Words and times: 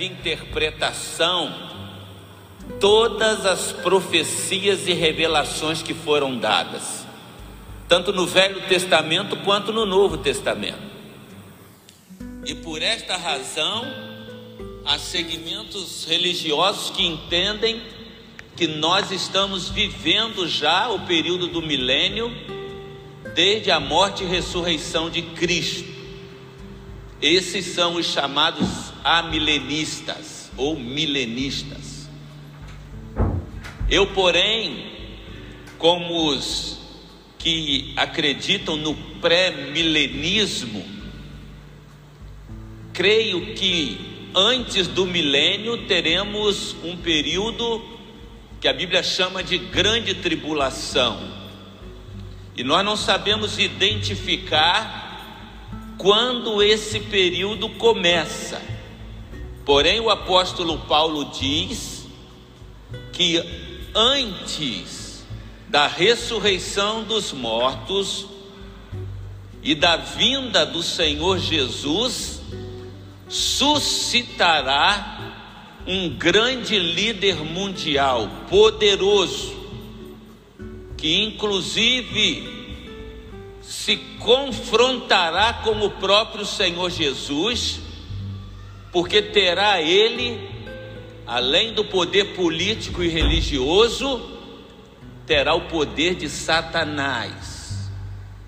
de 0.00 0.06
interpretação 0.06 1.52
todas 2.80 3.44
as 3.44 3.70
profecias 3.70 4.88
e 4.88 4.94
revelações 4.94 5.82
que 5.82 5.92
foram 5.92 6.38
dadas, 6.38 7.04
tanto 7.86 8.10
no 8.10 8.26
Velho 8.26 8.62
Testamento 8.66 9.36
quanto 9.44 9.74
no 9.74 9.84
Novo 9.84 10.16
Testamento. 10.16 10.90
E 12.46 12.54
por 12.54 12.80
esta 12.80 13.18
razão, 13.18 13.84
há 14.86 14.98
segmentos 14.98 16.06
religiosos 16.06 16.88
que 16.88 17.04
entendem 17.04 17.82
que 18.56 18.66
nós 18.66 19.10
estamos 19.10 19.68
vivendo 19.68 20.48
já 20.48 20.88
o 20.88 21.00
período 21.00 21.46
do 21.48 21.60
milênio, 21.60 22.32
desde 23.34 23.70
a 23.70 23.78
morte 23.78 24.24
e 24.24 24.26
ressurreição 24.26 25.10
de 25.10 25.20
Cristo. 25.20 25.90
Esses 27.20 27.66
são 27.66 27.96
os 27.96 28.06
chamados 28.06 28.89
amilenistas 29.04 30.50
ou 30.56 30.78
milenistas. 30.78 32.08
Eu, 33.88 34.06
porém, 34.08 34.92
como 35.78 36.28
os 36.28 36.78
que 37.38 37.92
acreditam 37.96 38.76
no 38.76 38.94
pré-milenismo, 39.20 40.84
creio 42.92 43.54
que 43.54 44.28
antes 44.34 44.86
do 44.86 45.06
milênio 45.06 45.86
teremos 45.86 46.76
um 46.84 46.96
período 46.96 47.82
que 48.60 48.68
a 48.68 48.72
Bíblia 48.72 49.02
chama 49.02 49.42
de 49.42 49.56
grande 49.56 50.14
tribulação. 50.14 51.18
E 52.54 52.62
nós 52.62 52.84
não 52.84 52.96
sabemos 52.96 53.58
identificar 53.58 55.00
quando 55.96 56.62
esse 56.62 57.00
período 57.00 57.70
começa. 57.70 58.60
Porém, 59.70 60.00
o 60.00 60.10
apóstolo 60.10 60.78
Paulo 60.78 61.26
diz 61.26 62.04
que 63.12 63.40
antes 63.94 65.24
da 65.68 65.86
ressurreição 65.86 67.04
dos 67.04 67.32
mortos 67.32 68.26
e 69.62 69.72
da 69.76 69.96
vinda 69.96 70.66
do 70.66 70.82
Senhor 70.82 71.38
Jesus, 71.38 72.42
suscitará 73.28 75.20
um 75.86 76.08
grande 76.16 76.76
líder 76.76 77.36
mundial, 77.36 78.28
poderoso, 78.48 79.54
que 80.96 81.22
inclusive 81.22 82.82
se 83.62 83.96
confrontará 84.18 85.52
com 85.62 85.80
o 85.86 85.90
próprio 85.90 86.44
Senhor 86.44 86.90
Jesus, 86.90 87.79
porque 88.92 89.22
terá 89.22 89.80
ele, 89.80 90.48
além 91.26 91.72
do 91.72 91.84
poder 91.84 92.34
político 92.34 93.02
e 93.02 93.08
religioso, 93.08 94.38
terá 95.26 95.54
o 95.54 95.68
poder 95.68 96.16
de 96.16 96.28
Satanás, 96.28 97.90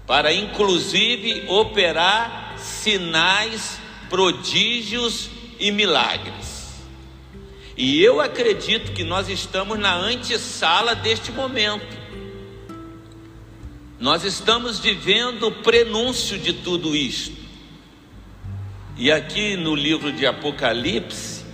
para 0.07 0.33
inclusive 0.33 1.45
operar 1.49 2.55
sinais, 2.59 3.79
prodígios 4.11 5.31
e 5.61 5.71
milagres. 5.71 6.53
E 7.77 8.03
eu 8.03 8.21
acredito 8.21 8.93
que 8.93 9.05
nós 9.05 9.29
estamos 9.29 9.79
na 9.79 9.95
antessala 9.97 10.95
deste 10.95 11.33
momento. 11.33 12.03
Nós 13.99 14.25
estamos 14.25 14.81
vivendo 14.81 15.47
o 15.47 15.53
prenúncio 15.63 16.37
de 16.37 16.53
tudo 16.53 16.95
isto. 16.95 17.42
E 18.97 19.11
aqui 19.11 19.57
no 19.57 19.75
livro 19.75 20.13
de 20.13 20.27
Apocalipse, 20.27 21.45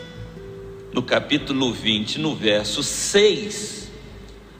no 0.92 1.02
capítulo 1.02 1.72
20, 1.72 2.18
no 2.18 2.34
verso 2.34 2.82
6, 2.82 3.90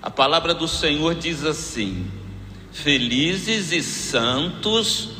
a 0.02 0.10
palavra 0.10 0.54
do 0.54 0.68
Senhor 0.68 1.14
diz 1.14 1.44
assim: 1.44 2.06
Felizes 2.72 3.72
e 3.72 3.82
santos 3.82 5.10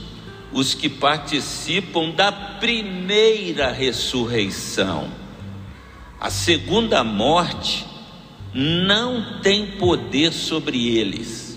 os 0.52 0.72
que 0.74 0.88
participam 0.88 2.10
da 2.10 2.30
primeira 2.30 3.70
ressurreição. 3.72 5.10
A 6.20 6.30
segunda 6.30 7.02
morte 7.04 7.84
não 8.54 9.40
tem 9.40 9.78
poder 9.78 10.32
sobre 10.32 10.96
eles 10.96 11.48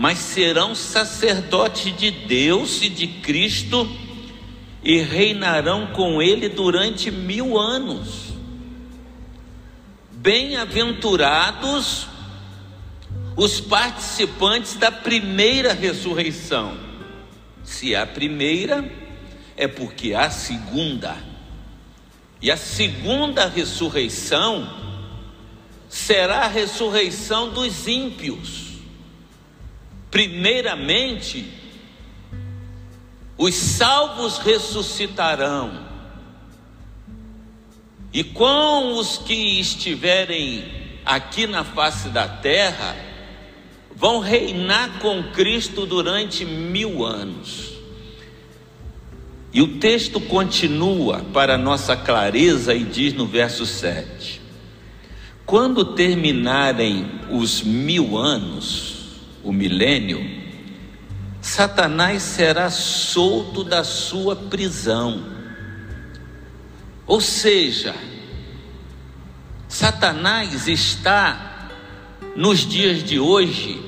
mas 0.00 0.18
serão 0.18 0.74
sacerdotes 0.74 1.94
de 1.94 2.10
Deus 2.10 2.80
e 2.80 2.88
de 2.88 3.06
Cristo 3.06 3.86
e 4.82 4.98
reinarão 4.98 5.88
com 5.88 6.22
ele 6.22 6.48
durante 6.48 7.10
mil 7.10 7.58
anos. 7.58 8.30
Bem-aventurados 10.12 12.08
os 13.36 13.60
participantes 13.60 14.74
da 14.74 14.90
primeira 14.90 15.72
ressurreição. 15.72 16.78
Se 17.62 17.94
a 17.94 18.06
primeira, 18.06 18.90
é 19.56 19.68
porque 19.68 20.14
há 20.14 20.30
segunda. 20.30 21.16
E 22.42 22.50
a 22.50 22.56
segunda 22.56 23.46
ressurreição 23.48 24.78
será 25.88 26.40
a 26.40 26.48
ressurreição 26.48 27.50
dos 27.50 27.86
ímpios 27.86 28.70
Primeiramente, 30.10 31.46
os 33.40 33.54
salvos 33.54 34.36
ressuscitarão, 34.36 35.72
e 38.12 38.22
com 38.22 38.98
os 38.98 39.16
que 39.16 39.58
estiverem 39.58 40.70
aqui 41.06 41.46
na 41.46 41.64
face 41.64 42.10
da 42.10 42.28
terra, 42.28 42.94
vão 43.96 44.18
reinar 44.18 44.98
com 44.98 45.22
Cristo 45.32 45.86
durante 45.86 46.44
mil 46.44 47.02
anos. 47.02 47.70
E 49.54 49.62
o 49.62 49.78
texto 49.78 50.20
continua 50.20 51.24
para 51.32 51.56
nossa 51.56 51.96
clareza 51.96 52.74
e 52.74 52.84
diz 52.84 53.14
no 53.14 53.26
verso 53.26 53.64
7: 53.64 54.38
Quando 55.46 55.94
terminarem 55.94 57.10
os 57.30 57.62
mil 57.62 58.18
anos, 58.18 58.96
o 59.42 59.50
milênio, 59.50 60.39
Satanás 61.50 62.22
será 62.22 62.70
solto 62.70 63.64
da 63.64 63.82
sua 63.82 64.36
prisão. 64.36 65.24
Ou 67.04 67.20
seja, 67.20 67.92
Satanás 69.66 70.68
está, 70.68 71.68
nos 72.36 72.60
dias 72.60 73.02
de 73.02 73.18
hoje, 73.18 73.82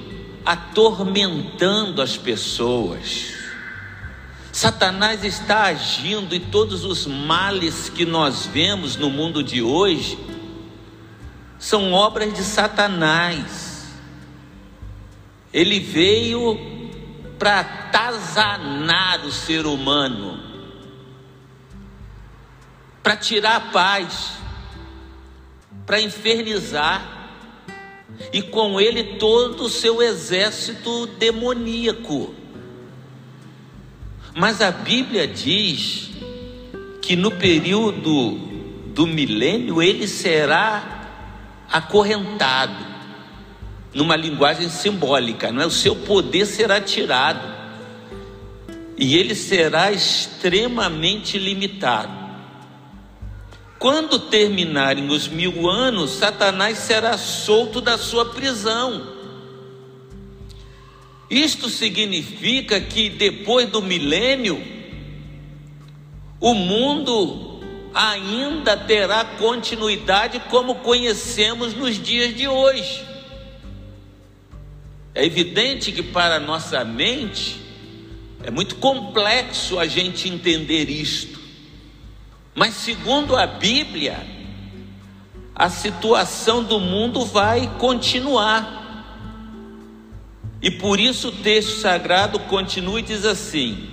atormentando 0.44 2.02
as 2.02 2.16
pessoas. 2.16 3.32
Satanás 4.50 5.22
está 5.22 5.66
agindo 5.66 6.34
e 6.34 6.40
todos 6.40 6.84
os 6.84 7.06
males 7.06 7.88
que 7.88 8.04
nós 8.04 8.44
vemos 8.44 8.96
no 8.96 9.08
mundo 9.08 9.40
de 9.40 9.62
hoje 9.62 10.18
são 11.60 11.92
obras 11.92 12.34
de 12.34 12.42
Satanás. 12.42 13.86
Ele 15.52 15.78
veio 15.78 16.81
para 17.42 17.58
atazanar 17.58 19.26
o 19.26 19.32
ser 19.32 19.66
humano, 19.66 20.38
para 23.02 23.16
tirar 23.16 23.56
a 23.56 23.60
paz, 23.60 24.34
para 25.84 26.00
infernizar, 26.00 27.30
e 28.32 28.42
com 28.42 28.80
ele 28.80 29.18
todo 29.18 29.64
o 29.64 29.68
seu 29.68 30.00
exército 30.00 31.08
demoníaco. 31.18 32.32
Mas 34.36 34.60
a 34.60 34.70
Bíblia 34.70 35.26
diz 35.26 36.10
que 37.00 37.16
no 37.16 37.32
período 37.32 38.36
do 38.94 39.04
milênio 39.04 39.82
ele 39.82 40.06
será 40.06 41.08
acorrentado 41.68 42.91
numa 43.94 44.16
linguagem 44.16 44.68
simbólica, 44.68 45.52
não 45.52 45.62
é? 45.62 45.66
O 45.66 45.70
seu 45.70 45.94
poder 45.94 46.46
será 46.46 46.80
tirado 46.80 47.62
e 48.96 49.16
ele 49.16 49.34
será 49.34 49.90
extremamente 49.90 51.38
limitado. 51.38 52.22
Quando 53.78 54.18
terminarem 54.18 55.08
os 55.08 55.26
mil 55.26 55.68
anos, 55.68 56.12
Satanás 56.12 56.78
será 56.78 57.18
solto 57.18 57.80
da 57.80 57.98
sua 57.98 58.26
prisão. 58.26 59.08
Isto 61.28 61.68
significa 61.68 62.80
que 62.80 63.10
depois 63.10 63.68
do 63.68 63.82
milênio, 63.82 64.62
o 66.38 66.54
mundo 66.54 67.60
ainda 67.92 68.76
terá 68.76 69.24
continuidade 69.24 70.40
como 70.48 70.76
conhecemos 70.76 71.74
nos 71.74 72.00
dias 72.00 72.36
de 72.36 72.46
hoje. 72.46 73.11
É 75.14 75.24
evidente 75.24 75.92
que 75.92 76.02
para 76.02 76.36
a 76.36 76.40
nossa 76.40 76.84
mente 76.84 77.60
é 78.42 78.50
muito 78.50 78.76
complexo 78.76 79.78
a 79.78 79.86
gente 79.86 80.28
entender 80.28 80.88
isto. 80.88 81.38
Mas 82.54 82.74
segundo 82.74 83.36
a 83.36 83.46
Bíblia, 83.46 84.26
a 85.54 85.68
situação 85.68 86.64
do 86.64 86.80
mundo 86.80 87.24
vai 87.24 87.70
continuar. 87.78 88.80
E 90.60 90.70
por 90.70 90.98
isso 90.98 91.28
o 91.28 91.32
texto 91.32 91.80
sagrado 91.80 92.38
continua 92.40 93.00
e 93.00 93.02
diz 93.02 93.24
assim: 93.24 93.88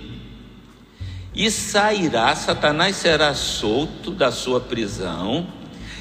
E 1.34 1.50
sairá, 1.50 2.34
Satanás 2.34 2.96
será 2.96 3.34
solto 3.34 4.10
da 4.10 4.32
sua 4.32 4.60
prisão, 4.60 5.46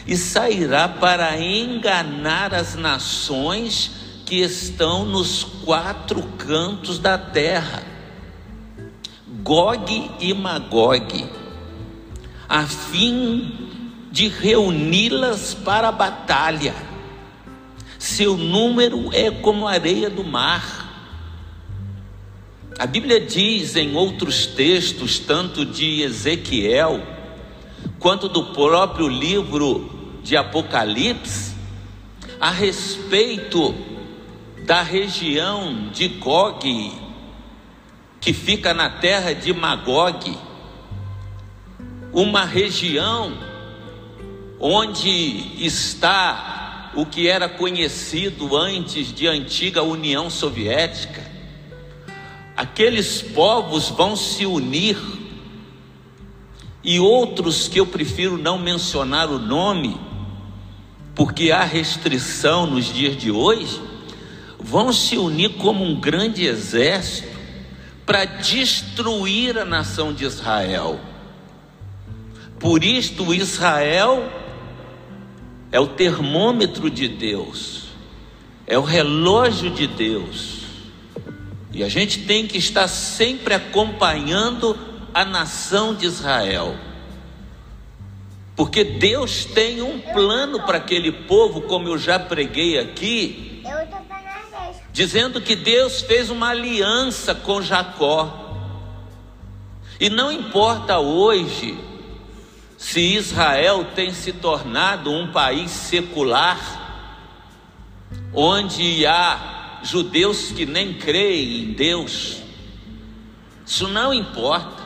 e 0.08 0.16
sairá 0.16 0.88
para 0.88 1.38
enganar 1.40 2.54
as 2.54 2.76
nações 2.76 3.99
que 4.30 4.42
estão 4.44 5.06
nos 5.06 5.44
quatro 5.44 6.22
cantos 6.38 7.00
da 7.00 7.18
terra, 7.18 7.82
Gog 9.42 10.12
e 10.20 10.36
Magog, 10.36 11.28
a 12.48 12.68
fim 12.68 13.72
de 14.12 14.28
reuni-las 14.28 15.56
para 15.56 15.88
a 15.88 15.92
batalha. 15.92 16.76
Seu 17.98 18.38
número 18.38 19.10
é 19.14 19.32
como 19.32 19.68
a 19.68 19.72
areia 19.72 20.12
do 20.12 20.24
mar. 20.24 21.18
A 22.78 22.86
Bíblia 22.86 23.20
diz 23.20 23.76
em 23.76 23.96
outros 23.96 24.46
textos, 24.46 25.18
tanto 25.18 25.66
de 25.66 26.04
Ezequiel, 26.04 27.02
quanto 27.98 28.30
do 28.30 28.54
próprio 28.54 29.08
livro 29.08 30.20
de 30.22 30.38
Apocalipse, 30.38 31.56
a 32.40 32.52
respeito 32.52 33.89
da 34.70 34.84
região 34.84 35.90
de 35.92 36.08
Gog, 36.08 36.94
que 38.22 38.32
fica 38.32 38.72
na 38.72 38.88
terra 38.88 39.34
de 39.34 39.52
Magog, 39.52 40.38
uma 42.14 42.46
região 42.46 43.36
onde 44.60 45.66
está 45.66 46.92
o 46.94 47.04
que 47.04 47.28
era 47.28 47.50
conhecido 47.50 48.56
antes 48.56 49.12
de 49.12 49.26
antiga 49.26 49.82
União 49.82 50.30
Soviética. 50.30 51.26
Aqueles 52.56 53.24
povos 53.24 53.90
vão 53.90 54.16
se 54.16 54.46
unir 54.46 55.00
e 56.84 57.00
outros 57.00 57.68
que 57.68 57.80
eu 57.80 57.88
prefiro 57.88 58.38
não 58.38 58.60
mencionar 58.60 59.32
o 59.32 59.40
nome, 59.40 60.00
porque 61.16 61.50
há 61.50 61.64
restrição 61.64 62.68
nos 62.68 62.94
dias 62.94 63.18
de 63.18 63.32
hoje 63.32 63.90
vão 64.60 64.92
se 64.92 65.18
unir 65.18 65.54
como 65.54 65.84
um 65.84 66.00
grande 66.00 66.46
exército 66.46 67.40
para 68.06 68.26
destruir 68.26 69.58
a 69.58 69.66
nação 69.66 70.14
de 70.14 70.26
Israel. 70.26 71.00
Por 72.60 72.84
isto, 72.84 73.34
Israel 73.34 74.30
é 75.72 75.80
o 75.80 75.88
termômetro 75.88 76.90
de 76.90 77.08
Deus, 77.08 77.90
é 78.68 78.78
o 78.78 78.82
relógio 78.82 79.72
de 79.72 79.88
Deus, 79.88 80.64
e 81.72 81.84
a 81.84 81.88
gente 81.88 82.26
tem 82.26 82.48
que 82.48 82.58
estar 82.58 82.88
sempre 82.88 83.54
acompanhando 83.54 84.78
a 85.14 85.24
nação 85.24 85.94
de 85.94 86.06
Israel, 86.06 86.76
porque 88.56 88.84
Deus 88.84 89.46
tem 89.46 89.82
um 89.82 90.00
plano 90.00 90.64
para 90.64 90.80
aquele 90.80 91.12
povo, 91.12 91.62
como 91.62 91.88
eu 91.88 91.98
já 91.98 92.20
preguei 92.20 92.78
aqui 92.78 93.64
dizendo 95.00 95.40
que 95.40 95.56
Deus 95.56 96.02
fez 96.02 96.30
uma 96.30 96.50
aliança 96.50 97.34
com 97.34 97.62
Jacó. 97.62 98.52
E 99.98 100.10
não 100.10 100.30
importa 100.30 101.00
hoje 101.00 101.80
se 102.78 103.16
Israel 103.16 103.88
tem 103.96 104.12
se 104.12 104.34
tornado 104.34 105.10
um 105.10 105.32
país 105.32 105.72
secular, 105.72 106.60
onde 108.34 109.06
há 109.06 109.80
judeus 109.84 110.52
que 110.52 110.66
nem 110.66 110.94
creem 110.96 111.62
em 111.62 111.72
Deus, 111.72 112.42
isso 113.66 113.88
não 113.88 114.14
importa. 114.14 114.84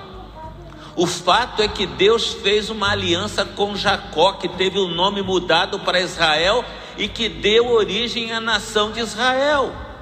O 0.96 1.08
fato 1.08 1.60
é 1.60 1.68
que 1.68 1.88
Deus 1.88 2.34
fez 2.34 2.70
uma 2.70 2.92
aliança 2.92 3.44
com 3.44 3.76
Jacó, 3.76 4.34
que 4.34 4.48
teve 4.48 4.78
o 4.78 4.90
nome 4.90 5.24
mudado 5.24 5.80
para 5.80 6.00
Israel 6.00 6.64
e 7.00 7.08
que 7.08 7.28
deu 7.28 7.72
origem 7.72 8.32
à 8.32 8.40
nação 8.40 8.92
de 8.92 9.00
Israel. 9.00 9.93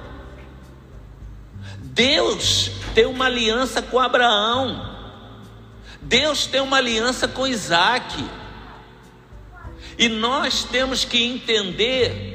Deus 1.92 2.70
tem 2.94 3.04
uma 3.04 3.26
aliança 3.26 3.82
com 3.82 3.98
Abraão. 3.98 4.90
Deus 6.00 6.46
tem 6.46 6.62
uma 6.62 6.78
aliança 6.78 7.28
com 7.28 7.46
Isaac. 7.46 8.24
E 9.98 10.08
nós 10.08 10.64
temos 10.64 11.04
que 11.04 11.22
entender 11.22 12.32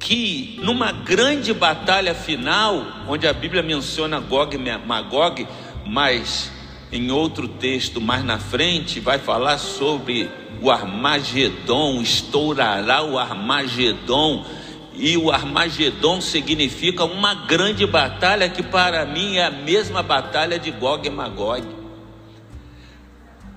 que 0.00 0.58
numa 0.60 0.90
grande 0.90 1.54
batalha 1.54 2.16
final, 2.16 2.84
onde 3.06 3.28
a 3.28 3.32
Bíblia 3.32 3.62
menciona 3.62 4.18
Gog 4.18 4.56
e 4.56 4.58
Magog, 4.58 5.46
mas 5.86 6.50
em 6.90 7.12
outro 7.12 7.46
texto 7.46 8.00
mais 8.00 8.24
na 8.24 8.40
frente 8.40 8.98
vai 8.98 9.20
falar 9.20 9.58
sobre 9.58 10.28
o 10.60 10.68
Armagedon, 10.68 12.02
estourará 12.02 13.04
o 13.04 13.16
Armagedon 13.16 14.44
e 14.94 15.16
o 15.16 15.30
Armagedon 15.30 16.20
significa 16.20 17.04
uma 17.04 17.34
grande 17.34 17.86
batalha 17.86 18.48
que 18.48 18.62
para 18.62 19.04
mim 19.06 19.36
é 19.36 19.46
a 19.46 19.50
mesma 19.50 20.02
batalha 20.02 20.58
de 20.58 20.70
Gog 20.70 21.06
e 21.06 21.10
Magog. 21.10 21.66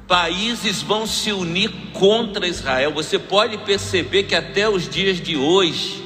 Países 0.07 0.81
vão 0.81 1.07
se 1.07 1.31
unir 1.31 1.71
contra 1.93 2.47
Israel. 2.47 2.93
Você 2.93 3.17
pode 3.17 3.57
perceber 3.59 4.23
que 4.23 4.35
até 4.35 4.69
os 4.69 4.87
dias 4.87 5.19
de 5.19 5.35
hoje, 5.35 6.03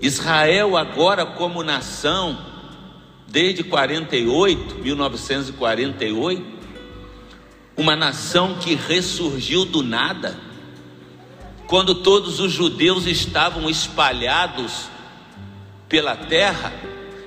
Israel 0.00 0.76
agora 0.76 1.24
como 1.24 1.62
nação, 1.62 2.36
desde 3.28 3.62
48, 3.62 4.74
1948, 4.76 6.44
uma 7.76 7.96
nação 7.96 8.56
que 8.56 8.74
ressurgiu 8.74 9.64
do 9.64 9.82
nada 9.82 10.51
quando 11.72 11.94
todos 11.94 12.38
os 12.38 12.52
judeus 12.52 13.06
estavam 13.06 13.70
espalhados 13.70 14.90
pela 15.88 16.14
terra, 16.14 16.70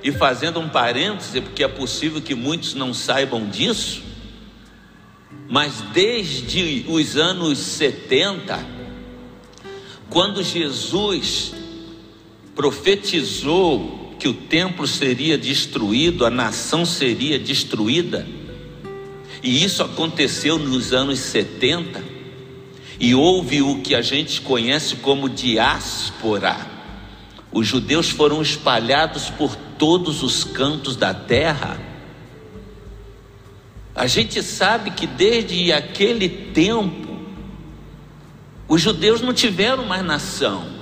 e 0.04 0.12
fazendo 0.12 0.60
um 0.60 0.68
parêntese, 0.68 1.40
porque 1.40 1.64
é 1.64 1.68
possível 1.68 2.22
que 2.22 2.32
muitos 2.32 2.72
não 2.72 2.94
saibam 2.94 3.48
disso, 3.48 4.04
mas 5.48 5.80
desde 5.92 6.84
os 6.86 7.16
anos 7.16 7.58
70, 7.58 8.64
quando 10.08 10.44
Jesus 10.44 11.52
profetizou 12.54 14.14
que 14.16 14.28
o 14.28 14.34
templo 14.34 14.86
seria 14.86 15.36
destruído, 15.36 16.24
a 16.24 16.30
nação 16.30 16.86
seria 16.86 17.36
destruída, 17.36 18.24
e 19.42 19.64
isso 19.64 19.82
aconteceu 19.82 20.56
nos 20.56 20.92
anos 20.92 21.18
70, 21.18 22.15
e 22.98 23.14
houve 23.14 23.62
o 23.62 23.82
que 23.82 23.94
a 23.94 24.02
gente 24.02 24.40
conhece 24.40 24.96
como 24.96 25.28
diáspora. 25.28 26.56
Os 27.52 27.66
judeus 27.66 28.10
foram 28.10 28.40
espalhados 28.42 29.30
por 29.30 29.54
todos 29.78 30.22
os 30.22 30.44
cantos 30.44 30.96
da 30.96 31.12
terra. 31.12 31.80
A 33.94 34.06
gente 34.06 34.42
sabe 34.42 34.90
que 34.90 35.06
desde 35.06 35.72
aquele 35.72 36.28
tempo, 36.28 37.18
os 38.68 38.80
judeus 38.80 39.20
não 39.20 39.32
tiveram 39.32 39.84
mais 39.84 40.04
nação. 40.04 40.76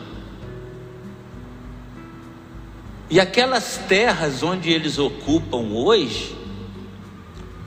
E 3.11 3.21
aquelas 3.21 3.79
terras 3.89 4.43
onde 4.43 4.71
eles 4.71 4.99
ocupam 4.99 5.59
hoje, 5.73 6.35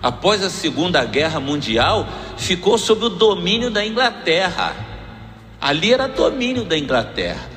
após 0.02 0.44
a 0.44 0.50
Segunda 0.50 1.04
Guerra 1.04 1.40
Mundial, 1.40 2.08
ficou 2.38 2.78
sob 2.78 3.06
o 3.06 3.10
domínio 3.10 3.70
da 3.70 3.86
Inglaterra. 3.86 4.76
Ali 5.60 5.94
era 5.94 6.08
domínio 6.08 6.64
da 6.64 6.78
Inglaterra. 6.78 7.50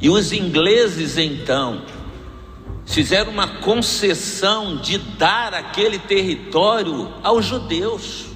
E 0.00 0.08
os 0.08 0.32
ingleses 0.32 1.18
então 1.18 1.82
fizeram 2.84 3.32
uma 3.32 3.48
concessão 3.60 4.76
de 4.76 4.98
dar 4.98 5.52
aquele 5.54 5.98
território 5.98 7.12
aos 7.22 7.44
judeus. 7.44 8.26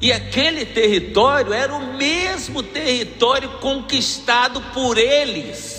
E 0.00 0.12
aquele 0.12 0.66
território 0.66 1.52
era 1.52 1.74
o 1.74 1.94
mesmo 1.94 2.62
território 2.62 3.48
conquistado 3.60 4.60
por 4.72 4.98
eles 4.98 5.73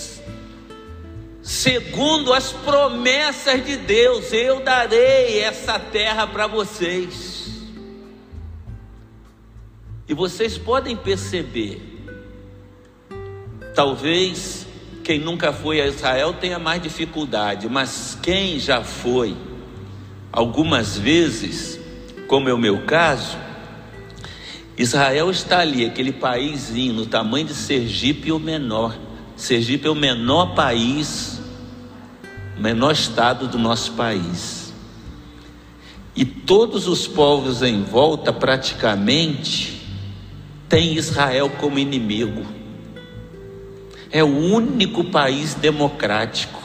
segundo 1.46 2.34
as 2.34 2.52
promessas 2.52 3.64
de 3.64 3.78
Deus, 3.78 4.34
eu 4.34 4.64
darei 4.64 5.40
essa 5.42 5.78
terra 5.78 6.26
para 6.26 6.48
vocês. 6.48 7.70
E 10.08 10.14
vocês 10.16 10.58
podem 10.58 10.96
perceber, 10.96 12.04
talvez 13.76 14.66
quem 15.04 15.20
nunca 15.20 15.54
foi 15.54 15.80
a 15.80 15.86
Israel 15.86 16.34
tenha 16.34 16.58
mais 16.58 16.82
dificuldade, 16.82 17.70
mas 17.70 18.18
quem 18.24 18.58
já 18.58 18.84
foi, 18.84 19.38
algumas 20.32 20.98
vezes, 20.98 21.80
como 22.28 22.50
é 22.50 22.54
o 22.56 22.58
meu 22.58 22.88
caso, 22.88 23.38
Israel 24.76 25.30
está 25.30 25.60
ali, 25.60 25.86
aquele 25.86 26.12
paísinho 26.12 26.94
no 26.94 27.06
tamanho 27.06 27.46
de 27.46 27.54
Sergipe 27.54 28.32
ou 28.32 28.40
menor. 28.40 28.98
Sergipe 29.36 29.88
é 29.88 29.92
o 29.92 29.96
menor 29.96 30.56
país, 30.56 31.35
menor 32.58 32.94
estado 32.94 33.48
do 33.48 33.58
nosso 33.58 33.94
país. 33.94 34.74
E 36.16 36.24
todos 36.24 36.88
os 36.88 37.08
povos 37.08 37.62
em 37.62 37.84
volta, 37.84 38.32
praticamente, 38.32 39.82
têm 40.70 40.96
Israel 40.96 41.50
como 41.60 41.78
inimigo. 41.78 42.46
É 44.10 44.24
o 44.24 44.28
único 44.28 45.04
país 45.04 45.56
democrático 45.56 46.62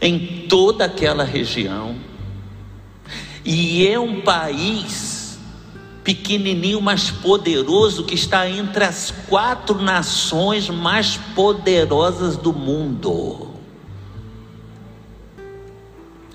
em 0.00 0.46
toda 0.48 0.84
aquela 0.84 1.24
região. 1.24 1.96
E 3.44 3.86
é 3.86 3.98
um 3.98 4.20
país 4.20 5.16
pequenininho, 6.04 6.80
mas 6.80 7.10
poderoso, 7.10 8.04
que 8.04 8.14
está 8.14 8.48
entre 8.48 8.84
as 8.84 9.12
quatro 9.28 9.82
nações 9.82 10.68
mais 10.70 11.16
poderosas 11.34 12.36
do 12.36 12.52
mundo. 12.52 13.45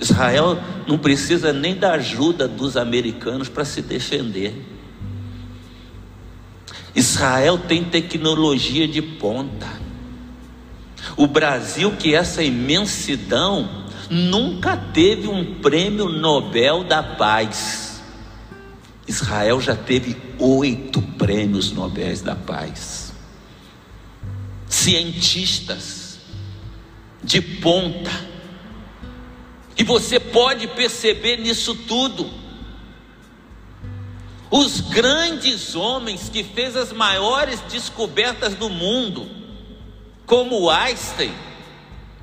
Israel 0.01 0.60
não 0.88 0.98
precisa 0.98 1.53
nem 1.53 1.75
da 1.75 1.93
ajuda 1.93 2.48
dos 2.48 2.75
americanos 2.75 3.48
para 3.48 3.63
se 3.63 3.84
defender. 3.84 4.65
Israel 6.96 7.60
tem 7.60 7.84
tecnologia 7.84 8.88
de 8.88 9.01
ponta. 9.01 9.67
O 11.15 11.27
Brasil, 11.27 11.91
que 11.91 12.15
é 12.15 12.17
essa 12.17 12.41
imensidão, 12.41 13.86
nunca 14.10 14.75
teve 14.75 15.27
um 15.27 15.62
prêmio 15.62 16.10
Nobel 16.10 16.84
da 16.84 17.03
Paz. 17.03 18.01
Israel 19.08 19.62
já 19.62 19.75
teve 19.75 20.17
oito 20.39 21.01
prêmios 21.01 21.72
Nobel 21.72 22.17
da 22.24 22.36
Paz. 22.36 23.13
Cientistas 24.67 26.20
de 27.24 27.39
ponta. 27.39 28.31
E 29.78 29.84
você 29.84 30.20
pode 30.20 30.68
perceber 30.68 31.38
nisso 31.38 31.75
tudo. 31.75 32.30
Os 34.50 34.82
grandes 34.82 35.75
homens 35.75 36.30
que 36.30 36.44
fez 36.44 36.75
as 36.75 36.92
maiores 36.92 37.62
descobertas 37.62 38.54
do 38.56 38.70
mundo, 38.70 39.30
como 40.25 40.70
Einstein, 40.70 41.34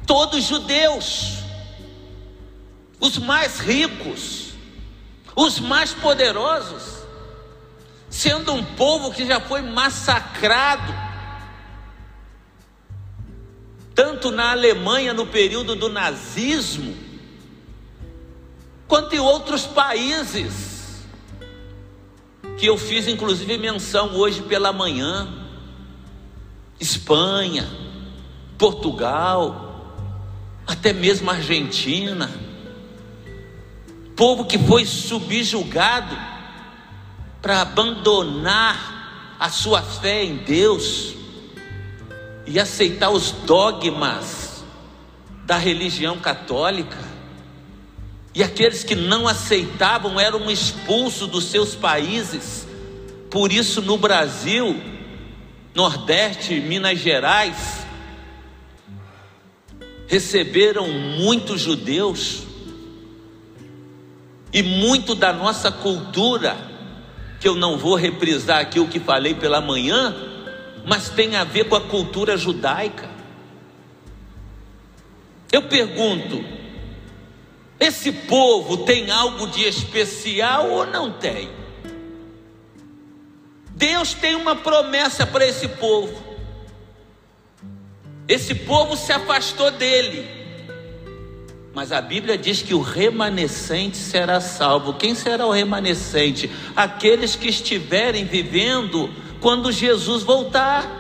todos 0.07 0.45
judeus 0.45 1.39
os 3.01 3.17
mais 3.19 3.61
ricos, 3.61 4.53
os 5.35 5.61
mais 5.61 5.93
poderosos, 5.93 7.07
sendo 8.11 8.53
um 8.53 8.65
povo 8.65 9.13
que 9.13 9.27
já 9.27 9.41
foi 9.41 9.63
massacrado, 9.63 10.93
tanto 13.95 14.31
na 14.31 14.51
Alemanha 14.51 15.13
no 15.13 15.27
período 15.27 15.77
do 15.77 15.89
nazismo, 15.89 16.97
quanto 18.89 19.15
em 19.15 19.21
outros 19.21 19.67
países, 19.67 21.05
que 22.57 22.67
eu 22.67 22.77
fiz 22.77 23.07
inclusive 23.07 23.57
menção 23.57 24.17
hoje 24.17 24.43
pela 24.43 24.73
manhã 24.73 25.29
Espanha, 26.81 27.69
Portugal, 28.57 29.95
até 30.67 30.93
mesmo 30.93 31.31
Argentina 31.31 32.49
povo 34.19 34.45
que 34.45 34.59
foi 34.59 34.85
subjugado 34.85 36.19
para 37.41 37.63
abandonar 37.63 39.37
a 39.39 39.49
sua 39.49 39.81
fé 39.81 40.25
em 40.25 40.39
Deus 40.39 41.15
e 42.45 42.59
aceitar 42.59 43.11
os 43.11 43.31
dogmas 43.31 44.65
da 45.45 45.57
religião 45.57 46.19
católica. 46.19 46.99
E 48.39 48.43
aqueles 48.45 48.85
que 48.85 48.95
não 48.95 49.27
aceitavam 49.27 50.21
eram 50.21 50.49
expulsos 50.49 51.27
dos 51.27 51.47
seus 51.47 51.75
países. 51.75 52.69
Por 53.29 53.51
isso, 53.51 53.83
no 53.83 53.99
Brasil, 53.99 54.81
Nordeste, 55.75 56.61
Minas 56.61 57.01
Gerais, 57.01 57.85
receberam 60.07 60.87
muitos 60.87 61.61
judeus 61.61 62.45
e 64.53 64.63
muito 64.63 65.17
da 65.17 65.33
nossa 65.33 65.73
cultura, 65.73 66.57
que 67.41 67.49
eu 67.49 67.57
não 67.57 67.77
vou 67.77 67.97
reprisar 67.97 68.61
aqui 68.61 68.79
o 68.79 68.87
que 68.87 69.01
falei 69.01 69.35
pela 69.35 69.61
manhã, 69.61 70.15
mas 70.87 71.09
tem 71.09 71.35
a 71.35 71.43
ver 71.43 71.65
com 71.65 71.75
a 71.75 71.81
cultura 71.81 72.37
judaica. 72.37 73.11
Eu 75.51 75.63
pergunto: 75.63 76.58
esse 77.81 78.11
povo 78.11 78.79
tem 78.79 79.11
algo 79.11 79.47
de 79.47 79.63
especial 79.63 80.69
ou 80.71 80.87
não 80.87 81.13
tem? 81.13 81.51
Deus 83.71 84.13
tem 84.13 84.35
uma 84.35 84.57
promessa 84.57 85.25
para 85.25 85.47
esse 85.47 85.69
povo. 85.69 86.21
Esse 88.27 88.55
povo 88.55 88.97
se 88.97 89.13
afastou 89.13 89.71
dele. 89.71 90.29
Mas 91.73 91.93
a 91.93 92.01
Bíblia 92.01 92.37
diz 92.37 92.61
que 92.61 92.75
o 92.75 92.81
remanescente 92.81 93.97
será 93.97 94.41
salvo. 94.41 94.95
Quem 94.95 95.15
será 95.15 95.47
o 95.47 95.53
remanescente? 95.53 96.51
Aqueles 96.75 97.37
que 97.37 97.49
estiverem 97.49 98.25
vivendo 98.25 99.09
quando 99.41 99.71
Jesus 99.71 100.25
voltar. 100.25 100.97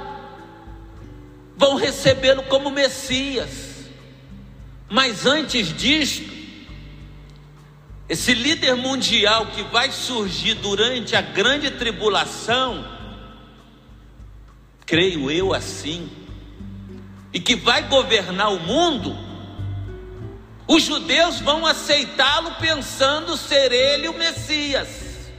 Vão 1.56 1.74
recebê-lo 1.74 2.44
como 2.44 2.70
Messias. 2.70 3.88
Mas 4.88 5.26
antes 5.26 5.76
disto, 5.76 6.37
esse 8.08 8.32
líder 8.32 8.74
mundial 8.74 9.46
que 9.46 9.62
vai 9.64 9.90
surgir 9.92 10.54
durante 10.54 11.14
a 11.14 11.20
grande 11.20 11.70
tribulação, 11.72 12.86
creio 14.86 15.30
eu 15.30 15.52
assim, 15.52 16.10
e 17.32 17.38
que 17.38 17.54
vai 17.54 17.82
governar 17.82 18.50
o 18.52 18.60
mundo, 18.60 19.14
os 20.66 20.82
judeus 20.82 21.40
vão 21.40 21.66
aceitá-lo 21.66 22.54
pensando 22.56 23.36
ser 23.36 23.72
ele 23.72 24.08
o 24.08 24.14
Messias. 24.14 25.30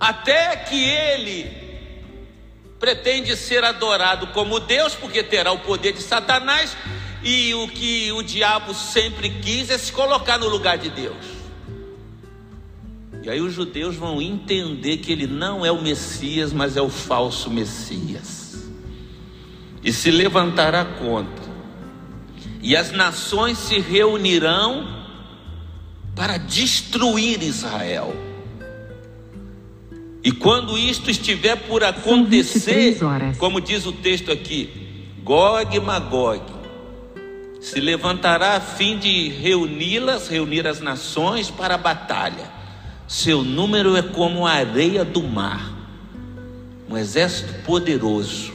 Até 0.00 0.56
que 0.56 0.82
ele 0.82 1.64
pretende 2.80 3.36
ser 3.36 3.64
adorado 3.64 4.26
como 4.28 4.60
Deus, 4.60 4.94
porque 4.94 5.22
terá 5.22 5.52
o 5.52 5.60
poder 5.60 5.92
de 5.92 6.02
Satanás, 6.02 6.76
e 7.24 7.54
o 7.54 7.66
que 7.66 8.12
o 8.12 8.22
diabo 8.22 8.74
sempre 8.74 9.30
quis 9.30 9.70
é 9.70 9.78
se 9.78 9.90
colocar 9.90 10.38
no 10.38 10.48
lugar 10.48 10.76
de 10.76 10.90
Deus. 10.90 11.24
E 13.22 13.30
aí 13.30 13.40
os 13.40 13.54
judeus 13.54 13.96
vão 13.96 14.20
entender 14.20 14.98
que 14.98 15.10
ele 15.10 15.26
não 15.26 15.64
é 15.64 15.72
o 15.72 15.80
Messias, 15.80 16.52
mas 16.52 16.76
é 16.76 16.82
o 16.82 16.90
falso 16.90 17.50
Messias. 17.50 18.68
E 19.82 19.92
se 19.92 20.10
levantará 20.10 20.84
contra 20.84 21.54
e 22.64 22.74
as 22.74 22.92
nações 22.92 23.58
se 23.58 23.78
reunirão 23.78 24.88
para 26.16 26.38
destruir 26.38 27.42
Israel. 27.42 28.16
E 30.22 30.32
quando 30.32 30.78
isto 30.78 31.10
estiver 31.10 31.56
por 31.56 31.84
acontecer, 31.84 32.98
como 33.36 33.60
diz 33.60 33.84
o 33.84 33.92
texto 33.92 34.32
aqui, 34.32 35.10
Gog 35.22 35.76
e 35.76 35.80
Magog 35.80 36.40
se 37.64 37.80
levantará 37.80 38.56
a 38.56 38.60
fim 38.60 38.98
de 38.98 39.28
reuni-las, 39.28 40.28
reunir 40.28 40.66
as 40.66 40.80
nações 40.80 41.50
para 41.50 41.76
a 41.76 41.78
batalha. 41.78 42.52
Seu 43.08 43.42
número 43.42 43.96
é 43.96 44.02
como 44.02 44.46
a 44.46 44.52
areia 44.52 45.04
do 45.04 45.22
mar, 45.22 45.72
um 46.88 46.96
exército 46.96 47.62
poderoso, 47.62 48.52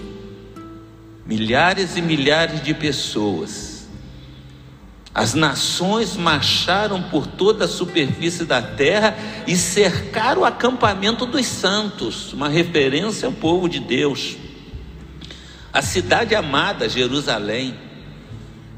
milhares 1.25 1.97
e 1.97 2.01
milhares 2.01 2.61
de 2.61 2.73
pessoas 2.73 3.69
as 5.13 5.33
nações 5.33 6.15
marcharam 6.15 7.01
por 7.01 7.25
toda 7.25 7.65
a 7.65 7.67
superfície 7.67 8.45
da 8.45 8.61
terra 8.61 9.17
e 9.47 9.55
cercaram 9.55 10.43
o 10.43 10.45
acampamento 10.45 11.25
dos 11.25 11.45
santos, 11.45 12.31
uma 12.31 12.47
referência 12.47 13.25
ao 13.25 13.33
povo 13.33 13.67
de 13.67 13.79
Deus. 13.79 14.37
A 15.73 15.81
cidade 15.81 16.35
amada, 16.35 16.87
Jerusalém, 16.87 17.75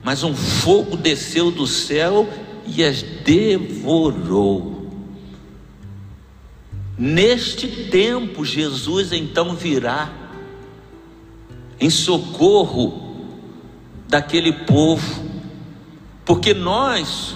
mas 0.03 0.23
um 0.23 0.33
fogo 0.33 0.97
desceu 0.97 1.51
do 1.51 1.67
céu 1.67 2.27
e 2.65 2.83
as 2.83 3.01
devorou. 3.01 4.89
Neste 6.97 7.67
tempo, 7.89 8.45
Jesus 8.45 9.11
então 9.11 9.55
virá 9.55 10.11
em 11.79 11.89
socorro 11.89 13.09
daquele 14.07 14.51
povo 14.53 15.31
porque 16.25 16.53
nós 16.53 17.35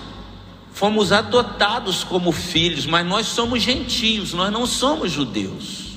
fomos 0.72 1.12
adotados 1.12 2.03
como 2.03 2.31
filhos, 2.31 2.86
mas 2.86 3.05
nós 3.05 3.27
somos 3.27 3.62
gentios, 3.62 4.34
nós 4.34 4.51
não 4.51 4.65
somos 4.65 5.12
judeus. 5.12 5.95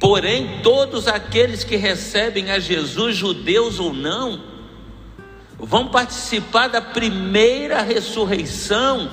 Porém, 0.00 0.62
todos 0.62 1.08
aqueles 1.08 1.64
que 1.64 1.76
recebem 1.76 2.50
a 2.50 2.58
Jesus, 2.58 3.16
judeus 3.16 3.80
ou 3.80 3.92
não, 3.92 4.40
vão 5.58 5.88
participar 5.88 6.68
da 6.68 6.80
primeira 6.80 7.82
ressurreição 7.82 9.10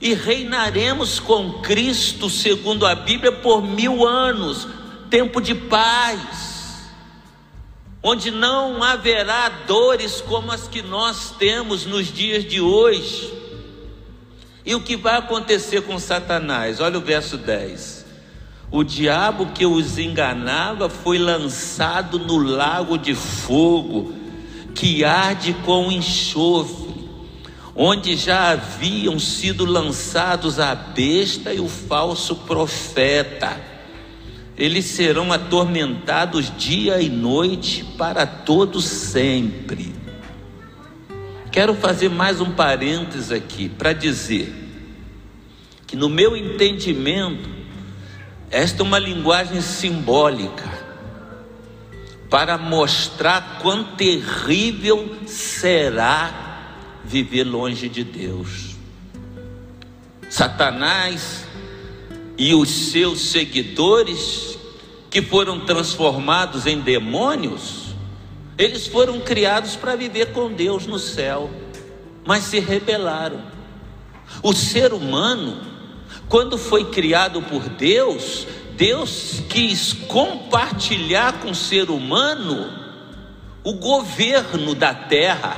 e 0.00 0.14
reinaremos 0.14 1.18
com 1.18 1.60
Cristo, 1.60 2.30
segundo 2.30 2.86
a 2.86 2.94
Bíblia, 2.94 3.32
por 3.32 3.62
mil 3.62 4.06
anos 4.06 4.68
tempo 5.10 5.40
de 5.40 5.54
paz, 5.54 6.90
onde 8.02 8.30
não 8.30 8.82
haverá 8.82 9.48
dores 9.48 10.20
como 10.20 10.50
as 10.50 10.66
que 10.66 10.82
nós 10.82 11.30
temos 11.38 11.86
nos 11.86 12.12
dias 12.12 12.44
de 12.44 12.60
hoje. 12.60 13.32
E 14.66 14.74
o 14.74 14.80
que 14.80 14.96
vai 14.96 15.16
acontecer 15.16 15.82
com 15.82 15.98
Satanás? 15.98 16.80
Olha 16.80 16.98
o 16.98 17.02
verso 17.02 17.36
10. 17.36 18.04
O 18.70 18.82
diabo 18.82 19.52
que 19.52 19.64
os 19.64 19.98
enganava 19.98 20.88
foi 20.88 21.16
lançado 21.16 22.18
no 22.18 22.38
lago 22.38 22.98
de 22.98 23.14
fogo, 23.14 24.12
que 24.74 25.04
arde 25.04 25.54
com 25.64 25.90
enxofre, 25.90 26.94
onde 27.74 28.16
já 28.16 28.50
haviam 28.50 29.18
sido 29.18 29.64
lançados 29.64 30.58
a 30.58 30.74
besta 30.74 31.52
e 31.54 31.60
o 31.60 31.68
falso 31.68 32.36
profeta 32.36 33.74
eles 34.56 34.84
serão 34.84 35.32
atormentados 35.32 36.52
dia 36.56 37.00
e 37.00 37.08
noite 37.08 37.84
para 37.98 38.24
todo 38.24 38.80
sempre. 38.80 39.92
Quero 41.50 41.74
fazer 41.74 42.08
mais 42.08 42.40
um 42.40 42.52
parênteses 42.52 43.32
aqui 43.32 43.68
para 43.68 43.92
dizer 43.92 44.52
que 45.86 45.96
no 45.96 46.08
meu 46.08 46.36
entendimento 46.36 47.48
esta 48.50 48.82
é 48.82 48.86
uma 48.86 48.98
linguagem 48.98 49.60
simbólica 49.60 50.83
para 52.28 52.58
mostrar 52.58 53.58
quão 53.62 53.84
terrível 53.96 55.16
será 55.26 56.44
viver 57.04 57.44
longe 57.44 57.88
de 57.88 58.02
Deus. 58.02 58.74
Satanás 60.28 61.44
e 62.36 62.54
os 62.54 62.68
seus 62.68 63.20
seguidores, 63.30 64.58
que 65.10 65.22
foram 65.22 65.60
transformados 65.60 66.66
em 66.66 66.80
demônios, 66.80 67.94
eles 68.58 68.86
foram 68.86 69.20
criados 69.20 69.76
para 69.76 69.94
viver 69.94 70.32
com 70.32 70.52
Deus 70.52 70.86
no 70.86 70.98
céu, 70.98 71.50
mas 72.24 72.44
se 72.44 72.58
rebelaram. 72.58 73.40
O 74.42 74.52
ser 74.52 74.92
humano, 74.92 75.60
quando 76.28 76.58
foi 76.58 76.86
criado 76.86 77.42
por 77.42 77.68
Deus, 77.68 78.46
Deus 78.76 79.42
quis 79.48 79.92
compartilhar 79.92 81.40
com 81.40 81.50
o 81.50 81.54
ser 81.54 81.90
humano 81.90 82.72
o 83.62 83.72
governo 83.74 84.74
da 84.74 84.94
terra. 84.94 85.56